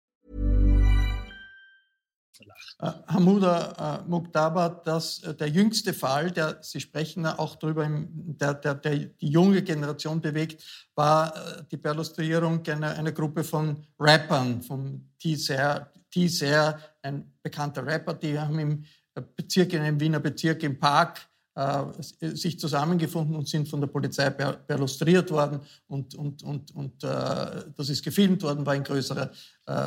Hamuda 2.81 4.01
uh, 4.03 4.09
Muktaba, 4.09 4.69
das, 4.69 5.21
uh, 5.23 5.33
der 5.33 5.49
jüngste 5.49 5.93
Fall, 5.93 6.31
der 6.31 6.57
Sie 6.61 6.79
sprechen 6.79 7.25
auch 7.27 7.55
darüber, 7.55 7.87
der, 7.87 8.55
der, 8.55 8.75
der, 8.75 8.95
die 8.97 9.29
junge 9.29 9.61
Generation 9.61 10.19
bewegt, 10.19 10.63
war 10.95 11.35
äh, 11.35 11.63
die 11.69 11.77
Perlustrierung 11.77 12.65
einer, 12.67 12.97
einer 12.97 13.11
Gruppe 13.11 13.43
von 13.43 13.85
Rappern, 13.99 14.61
von 14.63 15.09
T-Ser, 15.19 15.91
ein 17.03 17.31
bekannter 17.43 17.85
Rapper, 17.85 18.15
die 18.15 18.37
haben 18.37 18.57
im 18.59 18.83
Bezirk, 19.35 19.73
in 19.73 19.81
einem 19.81 19.99
Wiener 19.99 20.19
Bezirk 20.19 20.63
im 20.63 20.79
Park 20.79 21.21
äh, 21.53 21.83
sich 22.33 22.59
zusammengefunden 22.59 23.35
und 23.35 23.47
sind 23.47 23.67
von 23.67 23.81
der 23.81 23.87
Polizei 23.87 24.29
perlustriert 24.29 25.29
worden 25.29 25.59
und, 25.87 26.15
und, 26.15 26.41
und, 26.43 26.71
und 26.73 27.03
äh, 27.03 27.65
das 27.77 27.89
ist 27.89 28.03
gefilmt 28.03 28.41
worden, 28.41 28.65
war 28.65 28.73
ein 28.73 28.83
größerer 28.83 29.29
äh, 29.67 29.85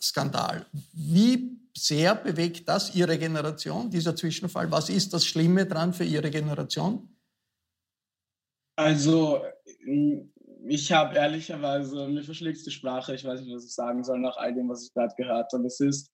Skandal. 0.00 0.64
Wie 0.92 1.61
sehr 1.76 2.14
bewegt 2.14 2.68
das 2.68 2.94
Ihre 2.94 3.18
Generation, 3.18 3.90
dieser 3.90 4.14
Zwischenfall? 4.14 4.70
Was 4.70 4.88
ist 4.88 5.12
das 5.12 5.24
Schlimme 5.24 5.66
dran 5.66 5.92
für 5.92 6.04
Ihre 6.04 6.30
Generation? 6.30 7.16
Also, 8.76 9.42
ich 10.66 10.92
habe 10.92 11.16
ehrlicherweise, 11.16 12.08
mir 12.08 12.22
verschlägt 12.22 12.64
die 12.66 12.70
Sprache, 12.70 13.14
ich 13.14 13.24
weiß 13.24 13.40
nicht, 13.40 13.54
was 13.54 13.64
ich 13.64 13.74
sagen 13.74 14.02
soll 14.04 14.18
nach 14.18 14.36
all 14.36 14.54
dem, 14.54 14.68
was 14.68 14.84
ich 14.84 14.92
gerade 14.94 15.14
gehört 15.16 15.52
habe. 15.52 15.66
Es 15.66 15.80
ist 15.80 16.12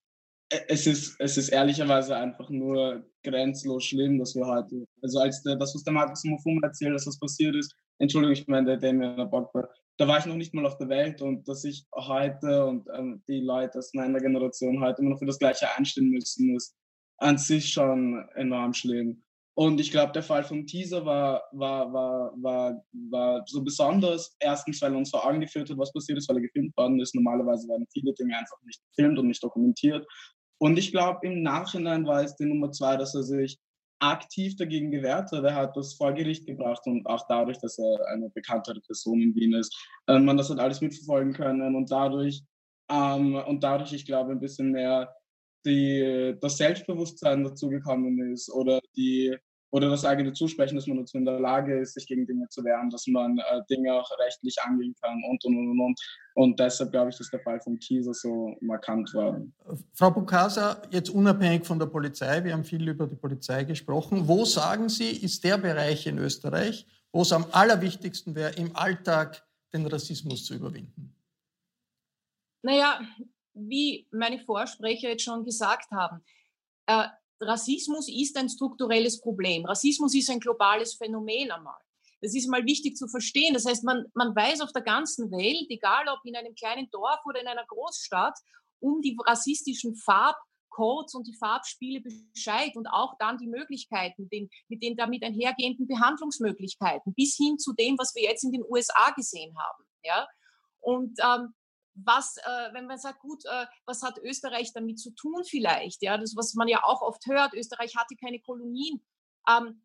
es 0.50 0.86
ist, 0.86 1.16
es 1.18 1.36
ist 1.36 1.50
ehrlicherweise 1.50 2.16
einfach 2.16 2.48
nur 2.48 3.04
grenzlos 3.22 3.84
schlimm, 3.84 4.18
dass 4.18 4.34
wir 4.34 4.46
heute, 4.46 4.86
also 5.02 5.20
als 5.20 5.42
der, 5.42 5.56
das, 5.56 5.74
was 5.74 5.82
der 5.82 5.92
Markus 5.92 6.24
Mofum 6.24 6.62
erzählt, 6.62 6.94
dass 6.94 7.04
das 7.04 7.18
passiert 7.18 7.54
ist, 7.54 7.74
Entschuldigung, 7.98 8.32
ich 8.32 8.46
meine, 8.46 8.66
der 8.66 8.76
Damien 8.78 9.16
Bogba, 9.30 9.68
da 9.98 10.06
war 10.06 10.18
ich 10.18 10.26
noch 10.26 10.36
nicht 10.36 10.54
mal 10.54 10.64
auf 10.64 10.78
der 10.78 10.88
Welt 10.88 11.20
und 11.22 11.46
dass 11.48 11.64
ich 11.64 11.84
heute 11.94 12.66
und 12.66 12.88
ähm, 12.96 13.22
die 13.26 13.40
Leute 13.40 13.78
aus 13.78 13.92
meiner 13.94 14.20
Generation 14.20 14.80
heute 14.80 15.02
immer 15.02 15.10
noch 15.10 15.18
für 15.18 15.26
das 15.26 15.38
Gleiche 15.38 15.66
einstehen 15.76 16.10
müssen, 16.10 16.54
ist 16.54 16.76
an 17.18 17.36
sich 17.36 17.72
schon 17.72 18.24
enorm 18.36 18.72
schlimm. 18.72 19.22
Und 19.56 19.80
ich 19.80 19.90
glaube, 19.90 20.12
der 20.12 20.22
Fall 20.22 20.44
vom 20.44 20.66
Teaser 20.66 21.04
war, 21.04 21.42
war, 21.50 21.92
war, 21.92 22.32
war, 22.40 22.84
war 23.10 23.42
so 23.46 23.60
besonders. 23.64 24.36
Erstens, 24.38 24.80
weil 24.80 24.92
er 24.92 24.98
uns 24.98 25.10
vor 25.10 25.26
Augen 25.26 25.40
geführt 25.40 25.68
hat, 25.68 25.78
was 25.78 25.92
passiert 25.92 26.16
ist, 26.16 26.28
weil 26.28 26.36
er 26.36 26.42
gefilmt 26.42 26.76
worden 26.76 27.00
ist. 27.00 27.16
Normalerweise 27.16 27.66
werden 27.66 27.84
viele 27.92 28.14
Dinge 28.14 28.38
einfach 28.38 28.56
nicht 28.64 28.80
gefilmt 28.90 29.18
und 29.18 29.26
nicht 29.26 29.42
dokumentiert. 29.42 30.06
Und 30.60 30.78
ich 30.78 30.92
glaube, 30.92 31.26
im 31.26 31.42
Nachhinein 31.42 32.06
war 32.06 32.22
es 32.22 32.36
die 32.36 32.46
Nummer 32.46 32.70
zwei, 32.70 32.96
dass 32.96 33.16
er 33.16 33.24
sich 33.24 33.58
aktiv 34.00 34.56
dagegen 34.56 34.90
gewehrt 34.90 35.32
hat. 35.32 35.44
Er 35.44 35.54
hat 35.54 35.76
das 35.76 35.94
vor 35.94 36.12
Gericht 36.12 36.46
gebracht 36.46 36.82
und 36.86 37.06
auch 37.06 37.26
dadurch, 37.28 37.58
dass 37.58 37.78
er 37.78 38.06
eine 38.08 38.30
bekanntere 38.30 38.80
Person 38.80 39.20
in 39.20 39.34
Wien 39.34 39.54
ist, 39.54 39.76
äh, 40.06 40.18
man 40.18 40.36
das 40.36 40.50
hat 40.50 40.58
alles 40.58 40.80
mitverfolgen 40.80 41.32
können 41.32 41.74
und 41.74 41.90
dadurch, 41.90 42.42
ähm, 42.90 43.34
und 43.34 43.62
dadurch, 43.62 43.92
ich 43.92 44.06
glaube, 44.06 44.32
ein 44.32 44.40
bisschen 44.40 44.72
mehr 44.72 45.14
die, 45.66 46.36
das 46.40 46.56
Selbstbewusstsein 46.56 47.44
dazu 47.44 47.68
gekommen 47.68 48.32
ist 48.32 48.50
oder 48.50 48.80
die, 48.96 49.36
oder 49.70 49.90
das 49.90 50.04
eigene 50.04 50.32
Zusprechen, 50.32 50.76
dass 50.76 50.86
man 50.86 50.98
dazu 50.98 51.18
in 51.18 51.24
der 51.24 51.38
Lage 51.38 51.78
ist, 51.78 51.94
sich 51.94 52.06
gegen 52.06 52.26
Dinge 52.26 52.48
zu 52.48 52.64
wehren, 52.64 52.88
dass 52.90 53.06
man 53.06 53.38
äh, 53.38 53.60
Dinge 53.70 53.92
auch 53.94 54.10
rechtlich 54.18 54.56
angehen 54.62 54.94
kann 55.00 55.22
und 55.28 55.44
und 55.44 55.56
und 55.56 55.80
und. 55.80 56.00
Und 56.34 56.60
deshalb 56.60 56.92
glaube 56.92 57.10
ich, 57.10 57.18
dass 57.18 57.30
der 57.30 57.40
Fall 57.40 57.60
vom 57.60 57.78
Teaser 57.78 58.14
so 58.14 58.56
markant 58.60 59.12
war. 59.14 59.40
Frau 59.92 60.10
Bukasa, 60.10 60.80
jetzt 60.90 61.10
unabhängig 61.10 61.66
von 61.66 61.78
der 61.78 61.86
Polizei, 61.86 62.42
wir 62.44 62.52
haben 62.52 62.64
viel 62.64 62.86
über 62.88 63.06
die 63.06 63.16
Polizei 63.16 63.64
gesprochen. 63.64 64.26
Wo 64.26 64.44
sagen 64.44 64.88
Sie, 64.88 65.10
ist 65.10 65.44
der 65.44 65.58
Bereich 65.58 66.06
in 66.06 66.18
Österreich, 66.18 66.86
wo 67.12 67.22
es 67.22 67.32
am 67.32 67.46
allerwichtigsten 67.52 68.34
wäre, 68.34 68.52
im 68.52 68.74
Alltag 68.74 69.44
den 69.72 69.86
Rassismus 69.86 70.44
zu 70.46 70.54
überwinden? 70.54 71.14
Naja, 72.62 73.00
wie 73.54 74.06
meine 74.10 74.38
Vorsprecher 74.38 75.10
jetzt 75.10 75.24
schon 75.24 75.44
gesagt 75.44 75.90
haben, 75.90 76.22
äh, 76.86 77.04
Rassismus 77.40 78.08
ist 78.08 78.36
ein 78.36 78.48
strukturelles 78.48 79.20
Problem. 79.20 79.64
Rassismus 79.64 80.14
ist 80.14 80.30
ein 80.30 80.40
globales 80.40 80.94
Phänomen 80.94 81.50
einmal. 81.50 81.78
Das 82.20 82.34
ist 82.34 82.48
mal 82.48 82.64
wichtig 82.64 82.96
zu 82.96 83.06
verstehen. 83.06 83.54
Das 83.54 83.64
heißt, 83.64 83.84
man, 83.84 84.06
man 84.14 84.34
weiß 84.34 84.60
auf 84.60 84.72
der 84.72 84.82
ganzen 84.82 85.30
Welt, 85.30 85.66
egal 85.68 86.08
ob 86.08 86.18
in 86.24 86.36
einem 86.36 86.54
kleinen 86.54 86.90
Dorf 86.90 87.20
oder 87.26 87.40
in 87.40 87.46
einer 87.46 87.64
Großstadt, 87.66 88.36
um 88.80 89.00
die 89.00 89.16
rassistischen 89.24 89.94
Farbcodes 89.94 91.14
und 91.14 91.28
die 91.28 91.36
Farbspiele 91.36 92.00
Bescheid 92.00 92.76
und 92.76 92.86
auch 92.88 93.14
dann 93.18 93.38
die 93.38 93.46
Möglichkeiten, 93.46 94.28
den, 94.30 94.48
mit 94.68 94.82
den 94.82 94.96
damit 94.96 95.22
einhergehenden 95.22 95.86
Behandlungsmöglichkeiten, 95.86 97.14
bis 97.14 97.36
hin 97.36 97.58
zu 97.58 97.72
dem, 97.72 97.96
was 97.98 98.14
wir 98.16 98.22
jetzt 98.22 98.44
in 98.44 98.52
den 98.52 98.64
USA 98.68 99.10
gesehen 99.16 99.56
haben. 99.56 99.84
Ja? 100.02 100.26
Und 100.80 101.18
ähm, 101.22 101.54
was, 102.04 102.36
äh, 102.38 102.72
wenn 102.72 102.86
man 102.86 102.98
sagt, 102.98 103.20
gut, 103.20 103.44
äh, 103.44 103.66
was 103.86 104.02
hat 104.02 104.18
Österreich 104.18 104.72
damit 104.72 105.00
zu 105.00 105.10
tun 105.14 105.44
vielleicht? 105.44 106.02
Ja, 106.02 106.16
das, 106.18 106.34
was 106.36 106.54
man 106.54 106.68
ja 106.68 106.82
auch 106.84 107.02
oft 107.02 107.26
hört, 107.26 107.54
Österreich 107.54 107.96
hatte 107.96 108.16
keine 108.16 108.40
Kolonien. 108.40 109.04
Ähm, 109.48 109.82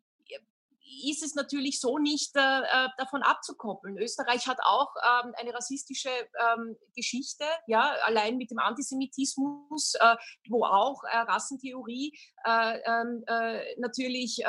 ist 1.02 1.22
es 1.22 1.34
natürlich 1.34 1.80
so 1.80 1.98
nicht 1.98 2.36
äh, 2.36 2.40
äh, 2.40 2.88
davon 2.98 3.22
abzukoppeln. 3.22 3.98
Österreich 3.98 4.46
hat 4.46 4.58
auch 4.62 4.94
ähm, 5.02 5.32
eine 5.36 5.54
rassistische 5.54 6.10
ähm, 6.10 6.76
Geschichte, 6.94 7.44
ja, 7.66 7.94
allein 8.04 8.36
mit 8.36 8.50
dem 8.50 8.58
Antisemitismus, 8.58 9.94
äh, 9.94 10.16
wo 10.48 10.64
auch 10.64 11.02
äh, 11.04 11.16
Rassentheorie 11.18 12.16
äh, 12.44 12.78
ähm, 12.86 13.24
äh, 13.26 13.80
natürlich 13.80 14.42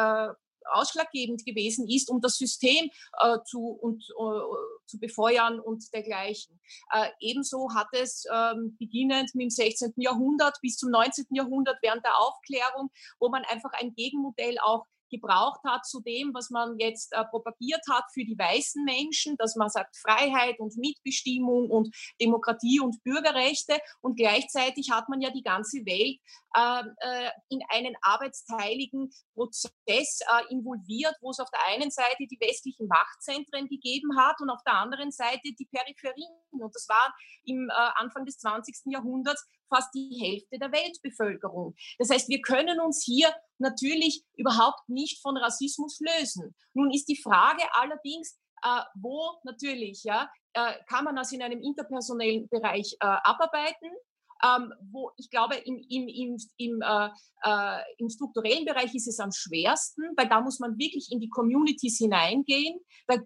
ausschlaggebend 0.73 1.45
gewesen 1.45 1.88
ist, 1.88 2.10
um 2.10 2.21
das 2.21 2.38
System 2.38 2.89
äh, 3.19 3.38
zu, 3.45 3.60
und, 3.60 4.04
äh, 4.04 4.86
zu 4.88 4.99
befeuern 4.99 5.60
und 5.60 5.93
dergleichen. 5.93 6.60
Äh, 6.91 7.10
ebenso 7.19 7.69
hat 7.73 7.88
es 7.91 8.25
ähm, 8.34 8.75
beginnend 8.80 9.34
mit 9.34 9.45
dem 9.45 9.49
16. 9.49 9.93
Jahrhundert 9.97 10.58
bis 10.62 10.78
zum 10.78 10.91
19. 10.91 11.28
Jahrhundert 11.32 11.78
während 11.82 12.04
der 12.04 12.17
Aufklärung, 12.19 12.89
wo 13.19 13.30
man 13.30 13.43
einfach 13.45 13.71
ein 13.73 13.93
Gegenmodell 13.93 14.58
auch 14.60 14.86
gebraucht 15.10 15.62
hat 15.65 15.86
zu 15.86 16.01
dem, 16.01 16.34
was 16.34 16.49
man 16.49 16.78
jetzt 16.80 17.13
äh, 17.13 17.23
propagiert 17.25 17.82
hat 17.89 18.06
für 18.13 18.23
die 18.23 18.38
weißen 18.38 18.84
Menschen, 18.84 19.36
dass 19.38 19.56
man 19.56 19.69
sagt 19.69 19.95
Freiheit 19.97 20.60
und 20.60 20.78
Mitbestimmung 20.78 21.69
und 21.69 21.95
Demokratie 22.19 22.80
und 22.80 23.01
Bürgerrechte. 23.04 23.78
Und 24.01 24.17
gleichzeitig 24.17 24.91
hat 24.91 25.10
man 25.10 25.21
ja 25.21 25.30
die 25.30 25.43
ganze 25.43 25.86
Welt 25.86 26.19
in 27.49 27.61
einen 27.69 27.95
arbeitsteiligen 28.01 29.11
Prozess 29.33 30.19
äh, 30.21 30.53
involviert, 30.53 31.15
wo 31.21 31.31
es 31.31 31.39
auf 31.39 31.49
der 31.51 31.65
einen 31.67 31.91
Seite 31.91 32.25
die 32.29 32.39
westlichen 32.39 32.87
Machtzentren 32.87 33.67
gegeben 33.67 34.17
hat 34.17 34.39
und 34.39 34.49
auf 34.49 34.63
der 34.65 34.75
anderen 34.75 35.11
Seite 35.11 35.41
die 35.43 35.65
Peripherien. 35.65 36.31
Und 36.51 36.73
das 36.73 36.87
war 36.87 37.13
im 37.43 37.69
äh, 37.69 37.73
Anfang 37.95 38.25
des 38.25 38.37
20. 38.37 38.75
Jahrhunderts 38.85 39.45
fast 39.69 39.93
die 39.93 40.17
Hälfte 40.21 40.57
der 40.59 40.71
Weltbevölkerung. 40.71 41.75
Das 41.97 42.09
heißt, 42.09 42.29
wir 42.29 42.41
können 42.41 42.79
uns 42.79 43.03
hier 43.03 43.33
natürlich 43.57 44.23
überhaupt 44.35 44.87
nicht 44.87 45.21
von 45.21 45.37
Rassismus 45.37 45.99
lösen. 45.99 46.55
Nun 46.73 46.91
ist 46.91 47.07
die 47.09 47.21
Frage 47.21 47.63
allerdings, 47.73 48.39
äh, 48.63 48.81
wo 48.95 49.39
natürlich 49.43 50.03
ja, 50.03 50.29
äh, 50.53 50.73
kann 50.87 51.05
man 51.05 51.15
das 51.15 51.31
in 51.31 51.41
einem 51.41 51.61
interpersonellen 51.61 52.47
Bereich 52.49 52.95
äh, 52.99 53.05
abarbeiten. 53.05 53.89
Ähm, 54.45 54.71
wo 54.91 55.12
ich 55.17 55.29
glaube, 55.29 55.55
im, 55.55 55.77
im, 55.89 56.08
im, 56.08 56.38
im, 56.58 56.81
äh, 56.81 57.10
äh, 57.43 57.81
im 57.97 58.10
strukturellen 58.10 58.65
Bereich 58.65 58.93
ist 58.93 59.08
es 59.08 59.19
am 59.19 59.31
schwersten, 59.31 60.03
weil 60.17 60.29
da 60.29 60.41
muss 60.41 60.60
man 60.60 60.77
wirklich 60.77 61.10
in 61.12 61.19
die 61.19 61.29
Communities 61.29 61.97
hineingehen. 61.97 62.79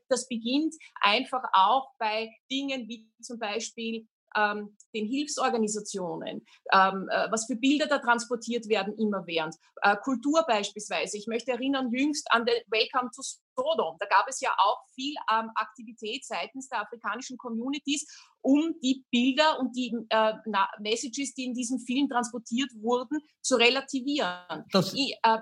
Das 0.07 0.27
beginnt 0.27 0.75
einfach 1.01 1.43
auch 1.53 1.89
bei 1.97 2.29
Dingen 2.51 2.87
wie 2.87 3.09
zum 3.21 3.39
Beispiel 3.39 4.07
ähm, 4.35 4.75
den 4.93 5.05
Hilfsorganisationen, 5.05 6.45
ähm, 6.73 7.09
äh, 7.11 7.27
was 7.31 7.45
für 7.45 7.55
Bilder 7.55 7.87
da 7.87 7.99
transportiert 7.99 8.67
werden 8.69 8.93
immerwährend. 8.97 9.55
Äh, 9.81 9.95
Kultur 9.97 10.43
beispielsweise. 10.47 11.17
Ich 11.17 11.27
möchte 11.27 11.51
erinnern, 11.51 11.91
jüngst 11.91 12.27
an 12.31 12.45
den 12.45 12.55
Welcome 12.67 13.09
to 13.15 13.21
Sodom. 13.21 13.97
Da 13.99 14.05
gab 14.07 14.27
es 14.27 14.39
ja 14.39 14.55
auch 14.57 14.79
viel 14.93 15.15
ähm, 15.31 15.51
Aktivität 15.55 16.25
seitens 16.25 16.69
der 16.69 16.81
afrikanischen 16.81 17.37
Communities, 17.37 18.07
um 18.41 18.75
die 18.81 19.05
Bilder 19.11 19.59
und 19.59 19.75
die 19.75 19.95
äh, 20.09 20.33
Messages, 20.79 21.33
die 21.33 21.45
in 21.45 21.53
diesem 21.53 21.79
Film 21.79 22.07
transportiert 22.09 22.69
wurden, 22.81 23.19
zu 23.41 23.55
relativieren. 23.55 24.65
Das, 24.71 24.93
ich, 24.93 25.15
äh, 25.23 25.39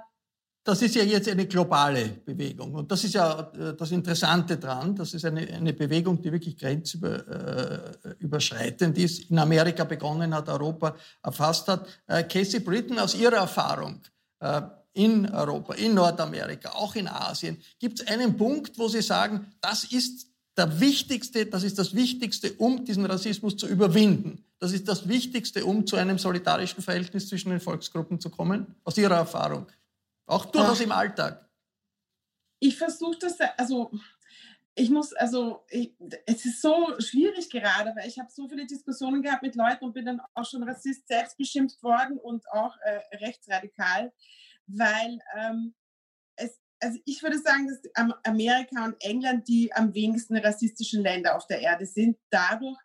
das 0.68 0.82
ist 0.82 0.96
ja 0.96 1.04
jetzt 1.04 1.30
eine 1.30 1.46
globale 1.46 2.10
Bewegung. 2.26 2.74
Und 2.74 2.92
das 2.92 3.06
ist 3.06 3.14
ja 3.14 3.50
äh, 3.58 3.74
das 3.74 3.92
Interessante 3.92 4.58
dran. 4.58 4.98
Das 4.98 5.14
ist 5.14 5.24
eine, 5.24 5.48
eine 5.48 5.72
Bewegung, 5.72 6.22
die 6.22 6.30
wirklich 6.30 6.58
grenzüberschreitend 6.58 8.98
äh, 8.98 9.02
ist. 9.02 9.32
In 9.32 9.40
Amerika 9.40 9.86
begonnen 9.86 10.36
hat, 10.36 10.50
Europa 10.50 10.98
erfasst 11.24 11.70
hat. 11.70 11.88
Äh, 12.08 12.24
Casey 12.24 12.60
Britton, 12.60 13.00
aus 13.00 13.16
Ihrer 13.16 13.38
Erfahrung 13.38 14.02
in 14.94 15.28
Europa, 15.32 15.74
in 15.74 15.96
Nordamerika, 15.96 16.74
auch 16.74 16.94
in 16.94 17.08
Asien, 17.08 17.60
gibt 17.80 18.00
es 18.00 18.06
einen 18.08 18.38
Punkt, 18.38 18.78
wo 18.78 18.88
Sie 18.88 19.02
sagen, 19.02 19.48
das 19.62 19.86
ist 19.86 20.28
der 20.56 20.80
wichtigste, 20.80 21.48
das 21.48 21.64
ist 21.64 21.80
das 21.80 21.96
Wichtigste, 21.96 22.54
um 22.54 22.86
diesen 22.86 23.08
Rassismus 23.08 23.58
zu 23.58 23.68
überwinden. 23.68 24.46
Das 24.60 24.74
ist 24.74 24.88
das 24.88 25.08
Wichtigste, 25.08 25.66
um 25.66 25.88
zu 25.88 25.96
einem 25.96 26.20
solidarischen 26.20 26.84
Verhältnis 26.84 27.30
zwischen 27.30 27.50
den 27.50 27.60
Volksgruppen 27.60 28.20
zu 28.20 28.30
kommen, 28.30 28.76
aus 28.84 28.96
Ihrer 28.98 29.16
Erfahrung. 29.16 29.66
Auch 30.28 30.46
durchaus 30.46 30.82
im 30.82 30.92
Alltag. 30.92 31.50
Ich 32.60 32.78
versuche 32.78 33.18
das, 33.20 33.40
also 33.58 33.92
ich 34.76 34.90
muss, 34.90 35.14
also 35.14 35.66
ich, 35.70 35.96
es 36.26 36.46
ist 36.46 36.62
so 36.62 36.94
schwierig 37.00 37.50
gerade, 37.50 37.94
weil 37.96 38.08
ich 38.08 38.20
habe 38.20 38.30
so 38.32 38.48
viele 38.48 38.68
Diskussionen 38.68 39.24
gehabt 39.24 39.42
mit 39.42 39.56
Leuten 39.56 39.86
und 39.86 39.94
bin 39.94 40.06
dann 40.06 40.22
auch 40.36 40.46
schon 40.46 40.64
Rassist 40.64 41.08
selbst 41.08 41.38
beschimpft 41.38 41.82
worden 41.82 42.20
und 42.20 42.48
auch 42.52 42.76
äh, 42.84 43.00
rechtsradikal, 43.18 44.14
weil 44.68 45.20
ähm, 45.36 45.74
es, 46.36 46.60
also 46.80 47.00
ich 47.06 47.24
würde 47.24 47.40
sagen, 47.40 47.68
dass 47.68 47.80
Amerika 48.24 48.86
und 48.86 49.02
England 49.02 49.48
die 49.48 49.74
am 49.74 49.96
wenigsten 49.96 50.38
rassistischen 50.38 51.02
Länder 51.02 51.36
auf 51.36 51.48
der 51.48 51.62
Erde 51.62 51.86
sind, 51.86 52.18
dadurch, 52.30 52.78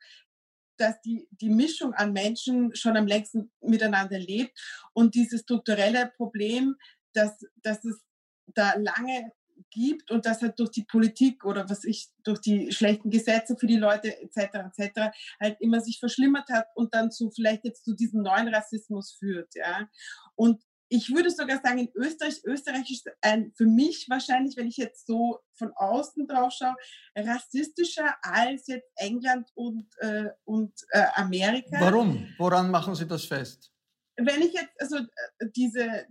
dass 0.78 1.00
die, 1.02 1.28
die 1.31 1.50
Mischung 1.50 1.92
an 1.92 2.12
Menschen 2.12 2.74
schon 2.74 2.96
am 2.96 3.07
längsten 3.07 3.52
miteinander 3.61 4.18
lebt 4.18 4.59
und 4.94 5.14
dieses 5.14 5.42
strukturelle 5.42 6.12
Problem 6.16 6.76
dass, 7.12 7.38
dass 7.62 7.85
es 7.85 8.01
da 8.46 8.75
lange 8.75 9.33
gibt 9.70 10.11
und 10.11 10.27
dass 10.27 10.42
halt 10.42 10.59
durch 10.59 10.70
die 10.70 10.85
Politik 10.85 11.44
oder 11.44 11.68
was 11.68 11.85
ich 11.85 12.09
durch 12.25 12.40
die 12.40 12.72
schlechten 12.72 13.11
Gesetze 13.11 13.57
für 13.57 13.66
die 13.66 13.77
Leute 13.77 14.20
etc. 14.20 14.77
etc. 14.77 15.01
halt 15.40 15.61
immer 15.61 15.81
sich 15.81 15.98
verschlimmert 15.98 16.48
hat 16.51 16.66
und 16.75 16.94
dann 16.94 17.11
zu 17.11 17.31
vielleicht 17.31 17.64
jetzt 17.64 17.85
zu 17.85 17.94
diesem 17.94 18.22
neuen 18.22 18.48
Rassismus 18.48 19.12
führt, 19.12 19.55
ja. 19.55 19.88
Und 20.35 20.62
ich 20.94 21.14
würde 21.14 21.31
sogar 21.31 21.59
sagen, 21.62 21.79
in 21.79 21.90
Österreich, 21.94 22.44
Österreich 22.44 22.90
ist 22.90 23.09
ein, 23.22 23.51
für 23.57 23.64
mich 23.64 24.07
wahrscheinlich, 24.11 24.59
wenn 24.59 24.66
ich 24.66 24.77
jetzt 24.77 25.07
so 25.07 25.40
von 25.55 25.72
außen 25.75 26.27
drauf 26.27 26.53
schaue, 26.53 26.75
rassistischer 27.16 28.14
als 28.20 28.66
jetzt 28.66 28.90
England 28.96 29.48
und, 29.55 29.87
äh, 30.01 30.29
und 30.44 30.75
äh, 30.90 31.07
Amerika. 31.14 31.81
Warum? 31.81 32.29
Woran 32.37 32.70
machen 32.70 32.94
Sie 32.94 33.07
das 33.07 33.25
fest? 33.25 33.71
Wenn 34.16 34.42
ich 34.42 34.53
jetzt 34.53 34.81
also 34.81 34.96
äh, 34.98 35.46
diese 35.55 36.07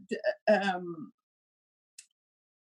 ähm, 0.48 1.14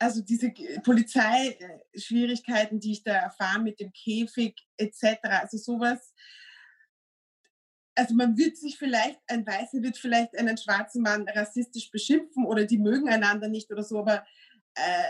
also 0.01 0.23
diese 0.23 0.51
Polizeischwierigkeiten, 0.83 2.81
die 2.81 2.93
ich 2.93 3.03
da 3.03 3.13
erfahre 3.13 3.61
mit 3.61 3.81
dem 3.81 3.93
Käfig 3.93 4.57
etc., 4.79 5.19
also 5.25 5.59
sowas, 5.59 6.15
also 7.95 8.15
man 8.15 8.39
wird 8.39 8.57
sich 8.57 8.79
vielleicht, 8.79 9.21
ein 9.27 9.47
Weißer 9.47 9.83
wird 9.83 9.99
vielleicht 9.99 10.35
einen 10.39 10.57
schwarzen 10.57 11.03
Mann 11.03 11.29
rassistisch 11.29 11.91
beschimpfen 11.91 12.47
oder 12.47 12.65
die 12.65 12.79
mögen 12.79 13.11
einander 13.11 13.49
nicht 13.49 13.71
oder 13.71 13.83
so, 13.83 13.99
aber 13.99 14.25
äh, 14.75 15.05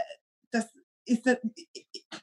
das 0.51 0.67
ist 1.11 1.27
das, 1.27 1.39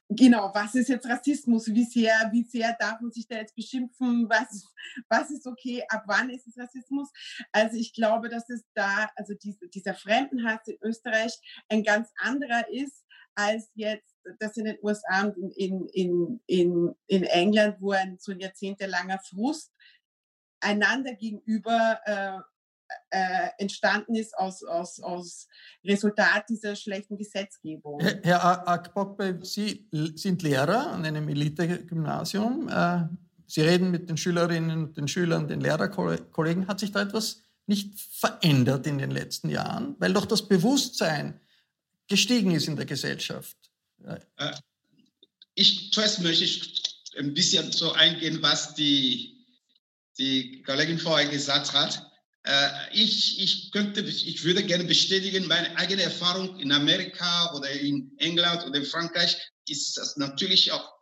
genau, 0.09 0.51
was 0.53 0.75
ist 0.75 0.89
jetzt 0.89 1.07
Rassismus? 1.07 1.67
Wie 1.67 1.83
sehr, 1.83 2.13
wie 2.31 2.43
sehr 2.43 2.75
darf 2.79 3.01
man 3.01 3.11
sich 3.11 3.27
da 3.27 3.37
jetzt 3.37 3.55
beschimpfen? 3.55 4.29
Was, 4.29 4.65
was 5.09 5.29
ist 5.31 5.45
okay? 5.45 5.83
Ab 5.89 6.03
wann 6.07 6.29
ist 6.29 6.47
es 6.47 6.57
Rassismus? 6.57 7.09
Also 7.51 7.75
ich 7.77 7.93
glaube, 7.93 8.29
dass 8.29 8.49
es 8.49 8.63
da, 8.73 9.09
also 9.15 9.33
diese, 9.33 9.67
dieser 9.67 9.93
Fremdenhass 9.93 10.67
in 10.67 10.77
Österreich 10.81 11.33
ein 11.69 11.83
ganz 11.83 12.09
anderer 12.17 12.67
ist 12.69 13.03
als 13.35 13.69
jetzt 13.75 14.15
das 14.39 14.57
in 14.57 14.65
den 14.65 14.79
USA 14.81 15.25
und 15.25 15.55
in, 15.55 15.87
in, 15.89 16.41
in, 16.47 16.95
in 17.05 17.23
England, 17.23 17.77
wo 17.79 17.91
ein 17.91 18.17
so 18.19 18.31
ein 18.31 18.39
jahrzehntelanger 18.39 19.19
Frust 19.19 19.71
einander 20.59 21.13
gegenüber 21.13 21.99
äh, 22.05 22.39
äh, 23.09 23.49
entstanden 23.57 24.15
ist 24.15 24.37
aus, 24.37 24.63
aus, 24.63 24.99
aus 24.99 25.47
Resultat 25.83 26.45
dieser 26.49 26.75
schlechten 26.75 27.17
Gesetzgebung. 27.17 27.99
Herr 28.23 28.67
Akbokbe, 28.67 29.39
Sie 29.43 29.87
sind 29.91 30.41
Lehrer 30.41 30.91
an 30.91 31.05
einem 31.05 31.27
Elite-Gymnasium. 31.29 32.69
Äh, 32.69 33.03
Sie 33.47 33.61
reden 33.61 33.91
mit 33.91 34.09
den 34.09 34.17
Schülerinnen 34.17 34.85
und 34.85 34.97
den 34.97 35.07
Schülern, 35.07 35.47
den 35.47 35.61
Lehrerkollegen. 35.61 36.67
Hat 36.67 36.79
sich 36.79 36.91
da 36.91 37.01
etwas 37.01 37.43
nicht 37.65 37.99
verändert 37.99 38.85
in 38.87 38.97
den 38.97 39.11
letzten 39.11 39.49
Jahren? 39.49 39.95
Weil 39.99 40.13
doch 40.13 40.25
das 40.25 40.47
Bewusstsein 40.47 41.39
gestiegen 42.07 42.51
ist 42.51 42.67
in 42.67 42.75
der 42.75 42.85
Gesellschaft. 42.85 43.57
Äh, 44.05 44.51
ich, 45.55 45.91
zuerst 45.91 46.21
möchte 46.21 46.43
ich 46.43 46.83
ein 47.17 47.33
bisschen 47.33 47.71
so 47.71 47.93
eingehen, 47.93 48.41
was 48.41 48.75
die, 48.75 49.45
die 50.17 50.61
Kollegin 50.63 50.99
vorher 50.99 51.29
gesagt 51.29 51.73
hat. 51.73 52.06
Äh, 52.47 52.69
ich, 52.93 53.41
ich, 53.41 53.71
könnte, 53.71 54.01
ich 54.01 54.43
würde 54.45 54.63
gerne 54.63 54.85
bestätigen, 54.85 55.47
meine 55.47 55.75
eigene 55.77 56.03
Erfahrung 56.03 56.57
in 56.59 56.71
Amerika 56.71 57.53
oder 57.53 57.69
in 57.69 58.15
England 58.19 58.65
oder 58.65 58.79
in 58.79 58.85
Frankreich 58.85 59.37
ist 59.67 59.97
das 59.97 60.15
natürlich 60.15 60.71
auch 60.71 60.93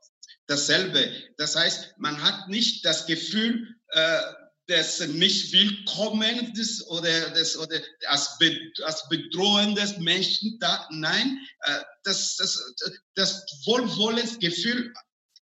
dasselbe. 0.48 1.12
Das 1.38 1.56
heißt, 1.56 1.94
man 2.00 2.20
hat 2.24 2.48
nicht 2.48 2.84
das 2.84 3.06
Gefühl, 3.06 3.76
äh, 3.90 4.22
des 4.68 5.00
nicht 5.10 5.54
willkommens 5.54 6.82
oder, 6.88 7.30
des, 7.30 7.56
oder 7.56 7.80
als, 8.08 8.40
be, 8.40 8.60
als 8.84 9.08
bedrohendes 9.10 9.98
Menschen 9.98 10.58
da. 10.60 10.88
Nein, 10.90 11.40
äh, 11.60 11.82
das, 12.04 12.38
das, 12.38 12.74
das 13.14 13.46
Wohlwollensgefühl 13.66 14.92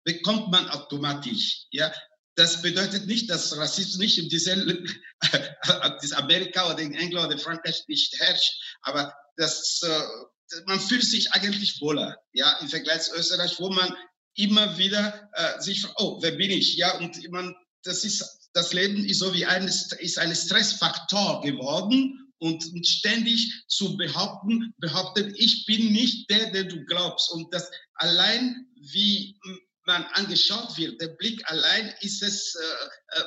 bekommt 0.03 0.51
man 0.51 0.69
automatisch. 0.69 1.65
Ja, 1.71 1.91
das 2.37 2.61
bedeutet 2.61 3.07
nicht, 3.07 3.29
dass 3.31 3.57
Rassismus 3.57 3.97
nicht 3.97 4.17
in 4.19 4.29
diesem 4.29 4.87
Amerika 6.15 6.71
oder 6.71 6.79
in 6.79 6.93
England 6.93 7.27
oder 7.27 7.39
Frankreich 7.39 7.83
nicht 7.87 8.17
herrscht, 8.19 8.61
aber 8.81 9.13
das, 9.37 9.81
äh, 9.83 10.59
man 10.67 10.79
fühlt 10.79 11.03
sich 11.03 11.31
eigentlich 11.31 11.81
wohler, 11.81 12.15
ja, 12.33 12.57
im 12.61 12.69
Vergleich 12.69 13.01
zu 13.01 13.15
Österreich, 13.15 13.59
wo 13.59 13.69
man 13.69 13.91
immer 14.35 14.77
wieder 14.77 15.29
äh, 15.33 15.59
sich 15.59 15.81
fragt, 15.81 15.95
oh, 15.97 16.19
wer 16.21 16.31
bin 16.31 16.51
ich, 16.51 16.77
ja, 16.77 16.95
und 16.99 17.17
man, 17.31 17.55
das 17.83 18.03
ist, 18.03 18.49
das 18.53 18.71
Leben 18.71 19.03
ist 19.03 19.19
so 19.19 19.33
wie 19.33 19.45
ein, 19.47 19.67
ist 19.67 20.19
ein 20.19 20.35
Stressfaktor 20.35 21.41
geworden 21.41 22.31
und, 22.37 22.63
ständig 22.87 23.63
zu 23.67 23.97
behaupten, 23.97 24.75
behaupten, 24.77 25.33
ich 25.35 25.65
bin 25.65 25.91
nicht 25.91 26.29
der, 26.29 26.51
der 26.51 26.65
du 26.65 26.85
glaubst. 26.85 27.31
Und 27.31 27.51
das 27.51 27.69
allein 27.95 28.67
wie 28.75 29.39
man 29.87 30.03
angeschaut 30.13 30.77
wird, 30.77 31.01
der 31.01 31.07
Blick 31.07 31.41
allein 31.49 31.93
ist 32.01 32.21
es 32.21 32.53
äh, 32.55 33.19
äh, 33.19 33.23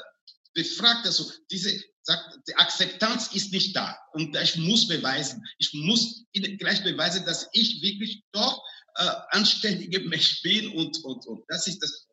befragt. 0.54 1.06
Also 1.06 1.30
diese 1.50 1.82
sagt, 2.02 2.38
die 2.46 2.54
Akzeptanz 2.54 3.34
ist 3.34 3.52
nicht 3.52 3.74
da 3.74 3.98
und 4.12 4.36
ich 4.36 4.56
muss 4.56 4.86
beweisen, 4.86 5.42
ich 5.58 5.72
muss 5.74 6.24
gleich 6.32 6.84
beweisen, 6.84 7.24
dass 7.24 7.48
ich 7.52 7.82
wirklich 7.82 8.22
doch 8.32 8.62
äh, 8.96 9.10
anständiger 9.30 10.00
Mensch 10.00 10.42
bin 10.42 10.68
und 10.72 11.02
und 11.04 11.26
und. 11.26 11.44
Das 11.48 11.66
ist 11.66 11.80
das. 11.80 12.06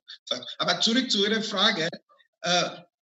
Aber 0.58 0.80
zurück 0.82 1.12
zu 1.12 1.26
Ihrer 1.26 1.44
Frage. 1.44 1.90
Äh, 2.42 2.70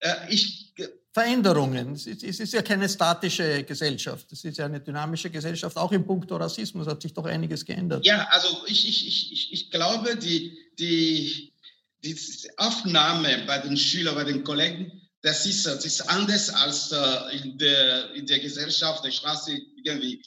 äh 0.01 0.35
ich 0.35 0.75
Veränderungen. 1.19 1.95
Es 1.95 2.07
ist, 2.07 2.53
ja 2.53 2.63
keine 2.63 2.89
statische 2.89 3.65
Gesellschaft, 3.65 4.31
es 4.31 4.45
ist 4.45 4.57
ja 4.57 4.67
eine 4.67 4.81
dynamische 4.81 5.29
Gesellschaft. 5.31 5.77
Auch 5.77 5.91
im 5.91 6.07
Punkt 6.07 6.31
Rassismus 6.31 6.87
hat 6.87 7.03
sich 7.03 7.13
doch 7.13 7.25
einiges 7.25 7.65
geändert. 7.65 8.07
Ja, 8.07 8.29
also 8.31 8.49
ich, 8.67 8.89
ich, 8.89 9.33
ich, 9.33 9.53
ich 9.53 9.71
glaube, 9.73 10.17
die, 10.17 10.57
die, 10.79 11.53
die 12.05 12.17
Aufnahme 12.57 13.43
bei 13.49 13.59
den 13.59 13.77
Schülern, 13.77 14.15
bei 14.15 14.23
den 14.23 14.45
Kollegen, 14.45 14.93
das 15.23 15.45
ist, 15.45 15.67
das 15.67 15.85
ist 15.85 16.03
anders 16.09 16.51
als 16.51 16.93
äh, 16.93 17.37
in, 17.37 17.59
der, 17.59 18.15
in 18.15 18.25
der 18.25 18.39
Gesellschaft, 18.39 19.05
der 19.05 19.11
Straße 19.11 19.59
irgendwie. 19.83 20.23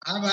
Aber 0.00 0.32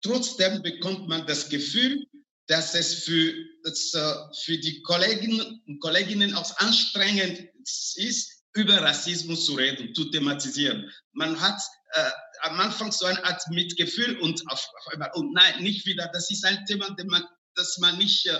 trotzdem 0.00 0.62
bekommt 0.62 1.06
man 1.06 1.26
das 1.26 1.50
Gefühl, 1.50 2.06
dass 2.46 2.74
es 2.74 3.04
für, 3.04 3.34
dass, 3.64 3.92
äh, 3.92 4.14
für 4.42 4.56
die 4.56 4.80
Kolleginnen 4.80 5.60
und 5.66 5.80
Kolleginnen 5.80 6.32
auch 6.32 6.56
anstrengend 6.56 7.50
ist, 7.96 8.39
über 8.54 8.80
Rassismus 8.82 9.46
zu 9.46 9.54
reden, 9.54 9.94
zu 9.94 10.10
thematisieren. 10.10 10.90
Man 11.12 11.40
hat 11.40 11.60
äh, 11.92 12.10
am 12.42 12.60
Anfang 12.60 12.92
so 12.92 13.06
eine 13.06 13.22
Art 13.24 13.42
Mitgefühl 13.50 14.18
und 14.20 14.42
auf, 14.50 14.68
auf 14.78 14.92
einmal, 14.92 15.10
und 15.14 15.32
nein, 15.32 15.62
nicht 15.62 15.86
wieder, 15.86 16.08
das 16.12 16.30
ist 16.30 16.44
ein 16.44 16.64
Thema, 16.66 16.94
man, 17.06 17.24
das 17.54 17.78
man 17.78 17.98
nicht 17.98 18.26
äh, 18.26 18.38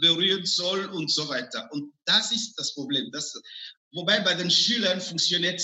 berühren 0.00 0.44
soll 0.46 0.86
und 0.86 1.10
so 1.10 1.28
weiter. 1.28 1.68
Und 1.72 1.92
das 2.04 2.32
ist 2.32 2.54
das 2.56 2.74
Problem. 2.74 3.10
Das, 3.12 3.34
wobei 3.92 4.20
bei 4.20 4.34
den 4.34 4.50
Schülern 4.50 5.00
funktioniert 5.00 5.62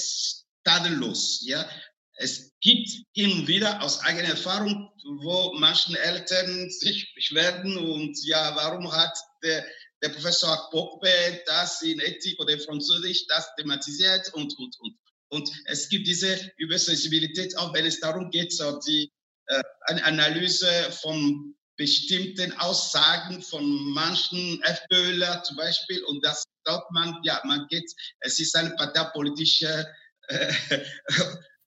tadellos. 0.64 1.42
Ja? 1.44 1.68
Es 2.16 2.52
gibt 2.61 2.88
hin 3.12 3.33
und 3.33 3.48
wieder 3.48 3.83
aus 3.83 4.00
eigener 4.00 4.30
Erfahrung, 4.30 4.90
wo 5.22 5.52
manchen 5.59 5.96
Eltern 5.96 6.70
sich 6.70 7.12
beschweren 7.14 7.76
und 7.76 8.16
ja, 8.24 8.54
warum 8.54 8.90
hat 8.92 9.16
der, 9.42 9.66
der 10.05 10.11
Professor 10.11 10.69
Pogbe 10.71 11.43
das 11.47 11.81
in 11.81 11.99
Ethik 11.99 12.38
oder 12.38 12.53
in 12.53 12.61
Französisch 12.61 13.27
das 13.27 13.49
thematisiert 13.57 14.33
und, 14.35 14.57
und, 14.59 14.79
und. 14.81 14.97
Und 15.31 15.51
es 15.64 15.88
gibt 15.88 16.07
diese 16.07 16.53
Übersensibilität, 16.59 17.57
auch 17.57 17.73
wenn 17.73 17.87
es 17.87 18.01
darum 18.01 18.31
geht, 18.31 18.53
so 18.53 18.79
die, 18.81 19.11
äh, 19.47 19.62
eine 19.87 20.05
Analyse 20.05 20.69
von 21.03 21.55
bestimmten 21.77 22.53
Aussagen 22.59 23.43
von 23.43 23.64
manchen 23.93 24.62
FPÖler 24.62 25.43
zum 25.43 25.57
Beispiel. 25.57 26.05
Und 26.05 26.25
das 26.25 26.45
glaubt 26.64 26.90
man, 26.93 27.19
ja, 27.25 27.40
man 27.45 27.67
geht, 27.69 27.90
es 28.21 28.38
ist 28.38 28.55
eine 28.55 28.71
parteipolitische 28.77 29.87
äh, 30.29 30.53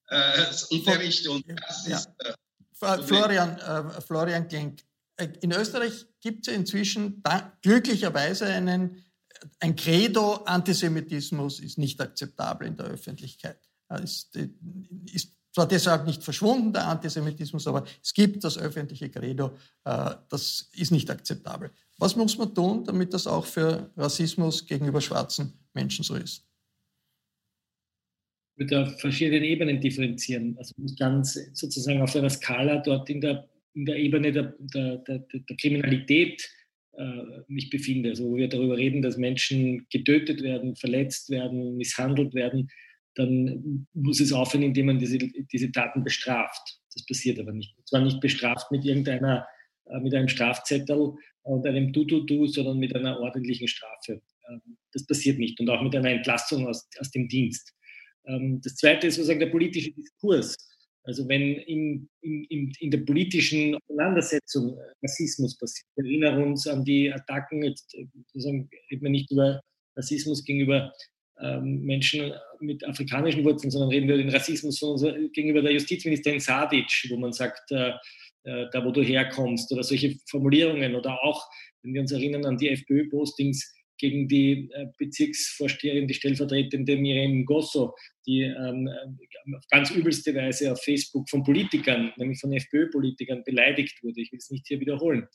äh, 0.10 0.45
Unterricht. 0.69 1.28
Und 1.28 1.43
das 1.50 1.88
ja. 1.88 1.97
ist, 1.97 2.10
äh, 2.19 3.04
Florian, 3.04 3.58
äh, 3.58 4.02
Florian 4.02 4.47
Klenk, 4.47 4.82
äh, 4.82 4.84
in 5.17 5.51
Österreich 5.51 6.06
gibt 6.21 6.47
es 6.47 6.53
inzwischen 6.53 7.21
da, 7.23 7.58
glücklicherweise 7.62 8.45
einen, 8.45 9.03
ein 9.60 9.75
Credo, 9.75 10.43
Antisemitismus 10.45 11.60
ist 11.60 11.77
nicht 11.77 11.99
akzeptabel 12.01 12.67
in 12.67 12.77
der 12.77 12.88
Öffentlichkeit. 12.88 13.60
Ist, 14.03 14.36
äh, 14.36 14.49
ist 15.12 15.34
zwar 15.53 15.67
deshalb 15.67 16.06
nicht 16.06 16.23
verschwunden, 16.23 16.73
der 16.73 16.88
Antisemitismus, 16.88 17.65
aber 17.67 17.84
es 18.03 18.13
gibt 18.13 18.43
das 18.43 18.58
öffentliche 18.58 19.10
Credo, 19.10 19.58
äh, 19.86 20.15
das 20.30 20.69
ist 20.73 20.91
nicht 20.91 21.10
akzeptabel. 21.10 21.71
Was 21.97 22.15
muss 22.15 22.38
man 22.38 22.53
tun, 22.53 22.84
damit 22.84 23.13
das 23.13 23.25
auch 23.25 23.45
für 23.45 23.91
Rassismus 23.97 24.65
gegenüber 24.67 25.01
schwarzen 25.01 25.53
Menschen 25.73 26.03
so 26.03 26.15
ist? 26.15 26.45
Mit 28.56 28.71
der 28.71 28.88
verschiedenen 28.88 29.43
Ebenen 29.43 29.82
differenzieren. 29.82 30.56
Also 30.58 30.73
ganz 30.97 31.39
sozusagen 31.53 32.01
auf 32.01 32.15
einer 32.15 32.30
Skala 32.30 32.77
dort 32.77 33.10
in 33.10 33.21
der 33.21 33.47
in 33.77 33.85
der 33.85 33.97
Ebene 33.97 34.31
der, 34.31 34.55
der, 34.59 34.97
der, 34.97 35.19
der 35.19 35.57
Kriminalität 35.57 36.49
äh, 36.97 37.43
mich 37.47 37.69
befinde. 37.69 38.09
Also 38.09 38.25
wo 38.25 38.35
wir 38.35 38.49
darüber 38.49 38.75
reden, 38.75 39.03
dass 39.03 39.17
Menschen 39.17 39.85
getötet 39.91 40.41
werden, 40.41 40.75
verletzt 40.75 41.29
werden, 41.29 41.77
misshandelt 41.77 42.33
werden, 42.33 42.69
dann 43.13 43.87
muss 43.93 44.19
es 44.19 44.33
aufhören, 44.33 44.63
indem 44.63 44.87
man 44.87 44.99
diese, 44.99 45.19
diese 45.19 45.71
Taten 45.71 46.03
bestraft. 46.03 46.79
Das 46.93 47.05
passiert 47.05 47.39
aber 47.39 47.51
nicht. 47.51 47.77
Und 47.77 47.87
zwar 47.87 48.01
nicht 48.01 48.19
bestraft 48.19 48.71
mit 48.71 48.83
irgendeiner, 48.83 49.45
äh, 49.85 49.99
mit 49.99 50.13
einem 50.15 50.27
Strafzettel 50.27 51.13
und 51.43 51.65
einem 51.67 51.93
Du-Du-Du, 51.93 52.47
sondern 52.47 52.79
mit 52.79 52.95
einer 52.95 53.19
ordentlichen 53.19 53.67
Strafe. 53.67 54.21
Ähm, 54.49 54.77
das 54.91 55.05
passiert 55.05 55.37
nicht 55.37 55.59
und 55.59 55.69
auch 55.69 55.83
mit 55.83 55.95
einer 55.95 56.09
Entlassung 56.09 56.67
aus, 56.67 56.89
aus 56.99 57.11
dem 57.11 57.27
Dienst. 57.27 57.75
Ähm, 58.25 58.59
das 58.63 58.75
zweite 58.75 59.05
ist 59.05 59.15
sozusagen 59.15 59.39
der 59.39 59.47
politische 59.47 59.91
Diskurs. 59.91 60.55
Also 61.08 61.28
wenn 61.30 61.56
in, 61.56 62.10
in, 62.22 62.74
in 62.80 62.91
der 62.91 62.98
politischen 62.98 63.76
Auseinandersetzung 63.76 64.78
Rassismus 65.02 65.58
passiert, 65.58 65.88
wir 65.96 66.06
erinnern 66.06 66.43
uns 66.43 66.67
an 66.67 66.84
die 66.84 67.12
Attacken, 67.12 67.63
jetzt 67.63 67.96
äh, 67.96 68.06
reden 68.36 68.70
wir 69.02 69.10
nicht 69.10 69.32
über 69.32 69.62
Rassismus 69.96 70.43
gegenüber 70.43 70.91
ähm, 71.39 71.86
Menschen 71.86 72.34
mit 72.60 72.86
afrikanischen 72.86 73.46
Wurzeln, 73.46 73.72
sondern 73.72 73.89
reden 73.89 74.10
wir 74.10 74.15
über 74.15 74.24
den 74.24 74.36
Rassismus 74.36 74.82
gegenüber 75.32 75.62
der 75.62 75.72
Justizministerin 75.72 76.41
Sadic, 76.41 76.91
wo 77.10 77.15
man 77.15 77.32
sagt, 77.32 77.72
äh, 77.72 77.93
äh, 78.43 78.65
da 78.74 78.84
wo 78.84 78.91
du 78.91 79.02
herkommst 79.02 79.72
oder 79.72 79.84
solche 79.84 80.17
Formulierungen. 80.30 80.96
Oder 80.96 81.24
auch, 81.24 81.48
wenn 81.84 81.93
wir 81.93 82.02
uns 82.02 82.12
erinnern 82.12 82.46
an 82.46 82.58
die 82.58 82.70
FPÖ-Postings, 82.70 83.76
gegen 83.97 84.27
die 84.27 84.69
äh, 84.73 84.88
Bezirksvorsteherin, 84.97 86.07
die 86.07 86.13
stellvertretende 86.13 86.97
Miriam 86.97 87.45
Gosso, 87.45 87.95
die 88.25 88.41
ähm, 88.41 88.89
auf 89.55 89.65
ganz 89.69 89.91
übelste 89.91 90.36
Weise 90.36 90.71
auf 90.71 90.83
Facebook 90.83 91.29
von 91.29 91.43
Politikern, 91.43 92.12
nämlich 92.17 92.39
von 92.39 92.53
FPÖ-Politikern, 92.53 93.43
beleidigt 93.45 94.01
wurde. 94.03 94.21
Ich 94.21 94.31
will 94.31 94.39
es 94.39 94.49
nicht 94.49 94.67
hier 94.67 94.79
wiederholen. 94.79 95.27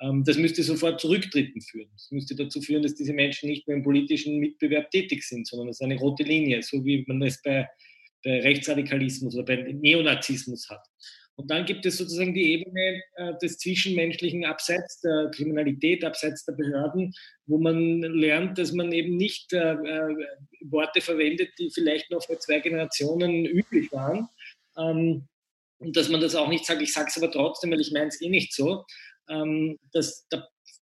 Ähm, 0.00 0.24
das 0.24 0.36
müsste 0.36 0.62
sofort 0.62 1.00
zu 1.00 1.08
Rücktritten 1.08 1.60
führen. 1.60 1.88
Das 1.92 2.10
müsste 2.10 2.34
dazu 2.34 2.60
führen, 2.60 2.82
dass 2.82 2.94
diese 2.94 3.12
Menschen 3.12 3.48
nicht 3.48 3.66
mehr 3.66 3.76
im 3.76 3.82
politischen 3.82 4.38
Mitbewerb 4.38 4.90
tätig 4.90 5.22
sind, 5.22 5.46
sondern 5.46 5.68
es 5.68 5.80
ist 5.80 5.84
eine 5.84 5.98
rote 5.98 6.24
Linie, 6.24 6.62
so 6.62 6.84
wie 6.84 7.04
man 7.06 7.22
es 7.22 7.40
bei, 7.42 7.68
bei 8.22 8.40
Rechtsradikalismus 8.40 9.34
oder 9.34 9.44
bei 9.44 9.56
Neonazismus 9.56 10.68
hat. 10.68 10.84
Und 11.36 11.50
dann 11.50 11.64
gibt 11.64 11.84
es 11.84 11.96
sozusagen 11.96 12.32
die 12.32 12.52
Ebene 12.52 13.02
äh, 13.16 13.34
des 13.42 13.58
Zwischenmenschlichen 13.58 14.44
abseits 14.44 15.00
der 15.00 15.30
Kriminalität, 15.34 16.04
abseits 16.04 16.44
der 16.44 16.52
Behörden, 16.52 17.12
wo 17.46 17.58
man 17.58 18.02
lernt, 18.02 18.56
dass 18.58 18.72
man 18.72 18.92
eben 18.92 19.16
nicht 19.16 19.52
äh, 19.52 19.72
äh, 19.72 20.26
Worte 20.62 21.00
verwendet, 21.00 21.50
die 21.58 21.70
vielleicht 21.70 22.10
noch 22.10 22.24
vor 22.24 22.38
zwei 22.38 22.60
Generationen 22.60 23.46
üblich 23.46 23.90
waren. 23.92 24.28
Ähm, 24.76 25.26
und 25.78 25.96
dass 25.96 26.08
man 26.08 26.20
das 26.20 26.36
auch 26.36 26.48
nicht 26.48 26.64
sagt, 26.64 26.82
ich 26.82 26.92
sage 26.92 27.08
es 27.08 27.16
aber 27.16 27.32
trotzdem, 27.32 27.72
weil 27.72 27.80
ich 27.80 27.92
meine 27.92 28.08
es 28.08 28.20
eh 28.22 28.28
nicht 28.28 28.54
so. 28.54 28.84
Ähm, 29.28 29.78
dass, 29.92 30.26
da 30.28 30.48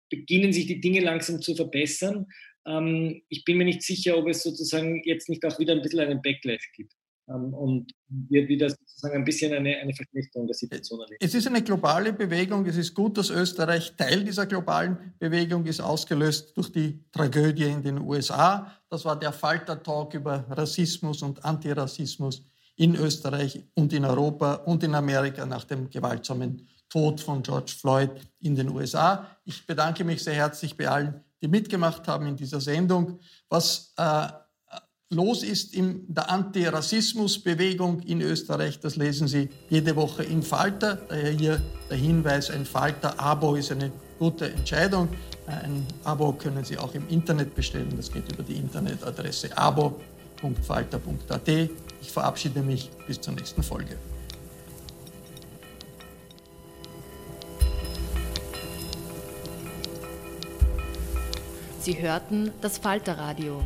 beginnen 0.10 0.54
sich 0.54 0.68
die 0.68 0.80
Dinge 0.80 1.02
langsam 1.02 1.42
zu 1.42 1.56
verbessern. 1.56 2.28
Ähm, 2.66 3.24
ich 3.30 3.44
bin 3.44 3.58
mir 3.58 3.66
nicht 3.66 3.82
sicher, 3.82 4.18
ob 4.18 4.28
es 4.28 4.44
sozusagen 4.44 5.02
jetzt 5.04 5.30
nicht 5.30 5.44
auch 5.46 5.58
wieder 5.60 5.74
ein 5.74 5.82
bisschen 5.82 6.02
einen 6.02 6.22
Backlash 6.22 6.72
gibt. 6.76 6.94
Ähm, 7.30 7.54
und 7.54 7.94
wir 8.08 8.48
wieder 8.48 8.70
sozusagen 8.70 9.16
ein 9.16 9.24
bisschen 9.26 9.54
eine, 9.54 9.78
eine 9.78 9.94
Verschlechterung 9.94 10.48
der 10.48 10.56
Situation 10.56 11.00
erleben. 11.02 11.18
Es 11.20 11.34
ist 11.34 11.48
eine 11.48 11.62
globale 11.62 12.14
Bewegung. 12.14 12.66
Es 12.66 12.78
ist 12.78 12.94
gut, 12.94 13.18
dass 13.18 13.30
Österreich 13.30 13.96
Teil 13.96 14.24
dieser 14.24 14.46
globalen 14.46 15.14
Bewegung 15.20 15.66
ist, 15.66 15.82
ausgelöst 15.82 16.56
durch 16.56 16.72
die 16.72 17.04
Tragödie 17.12 17.66
in 17.66 17.84
den 17.84 18.00
USA. 18.00 18.72
Das 18.90 19.04
war 19.04 19.20
der 19.20 19.34
Falter-Talk 19.34 20.14
über 20.14 20.46
Rassismus 20.50 21.22
und 21.22 21.44
Antirassismus 21.44 22.44
in 22.78 22.96
Österreich 22.96 23.64
und 23.74 23.92
in 23.92 24.06
Europa 24.06 24.54
und 24.54 24.84
in 24.84 24.96
Amerika 24.96 25.46
nach 25.46 25.66
dem 25.66 25.90
gewaltsamen 25.90 26.68
Tod 26.90 27.20
von 27.20 27.44
George 27.44 27.74
Floyd 27.78 28.12
in 28.40 28.56
den 28.56 28.70
USA. 28.70 29.28
Ich 29.44 29.66
bedanke 29.66 30.04
mich 30.04 30.24
sehr 30.24 30.36
herzlich 30.36 30.78
bei 30.78 30.88
allen, 30.88 31.24
die 31.42 31.48
mitgemacht 31.48 32.08
haben 32.08 32.28
in 32.28 32.36
dieser 32.38 32.62
Sendung. 32.62 33.20
Was 33.50 33.94
äh, 33.98 34.28
los 35.10 35.44
ist 35.44 35.74
in 35.74 36.04
der 36.08 36.30
Antirassismusbewegung 36.30 38.02
in 38.02 38.22
Österreich. 38.22 38.80
Das 38.80 38.96
lesen 38.98 39.28
Sie 39.28 39.50
jede 39.70 39.96
Woche 39.96 40.24
im 40.24 40.44
Falter. 40.44 40.96
Daher 41.08 41.32
hier 41.32 41.62
der 41.90 41.98
Hinweis, 41.98 42.50
ein 42.50 42.66
Falter-Abo 42.66 43.56
ist 43.56 43.72
eine 43.72 43.92
gute 44.20 44.52
Entscheidung. 44.52 45.08
Ein 45.46 45.86
Abo 46.04 46.34
können 46.34 46.66
Sie 46.66 46.78
auch 46.78 46.94
im 46.94 47.08
Internet 47.08 47.56
bestellen. 47.56 47.94
Das 47.96 48.12
geht 48.12 48.32
über 48.32 48.44
die 48.44 48.56
Internetadresse 48.56 49.58
abo.falter.at. 49.58 51.48
Ich 52.02 52.12
verabschiede 52.12 52.62
mich 52.62 52.92
bis 53.08 53.22
zur 53.22 53.34
nächsten 53.34 53.64
Folge. 53.64 53.98
Sie 61.80 61.98
hörten 62.02 62.52
das 62.60 62.80
Falterradio 62.80 63.66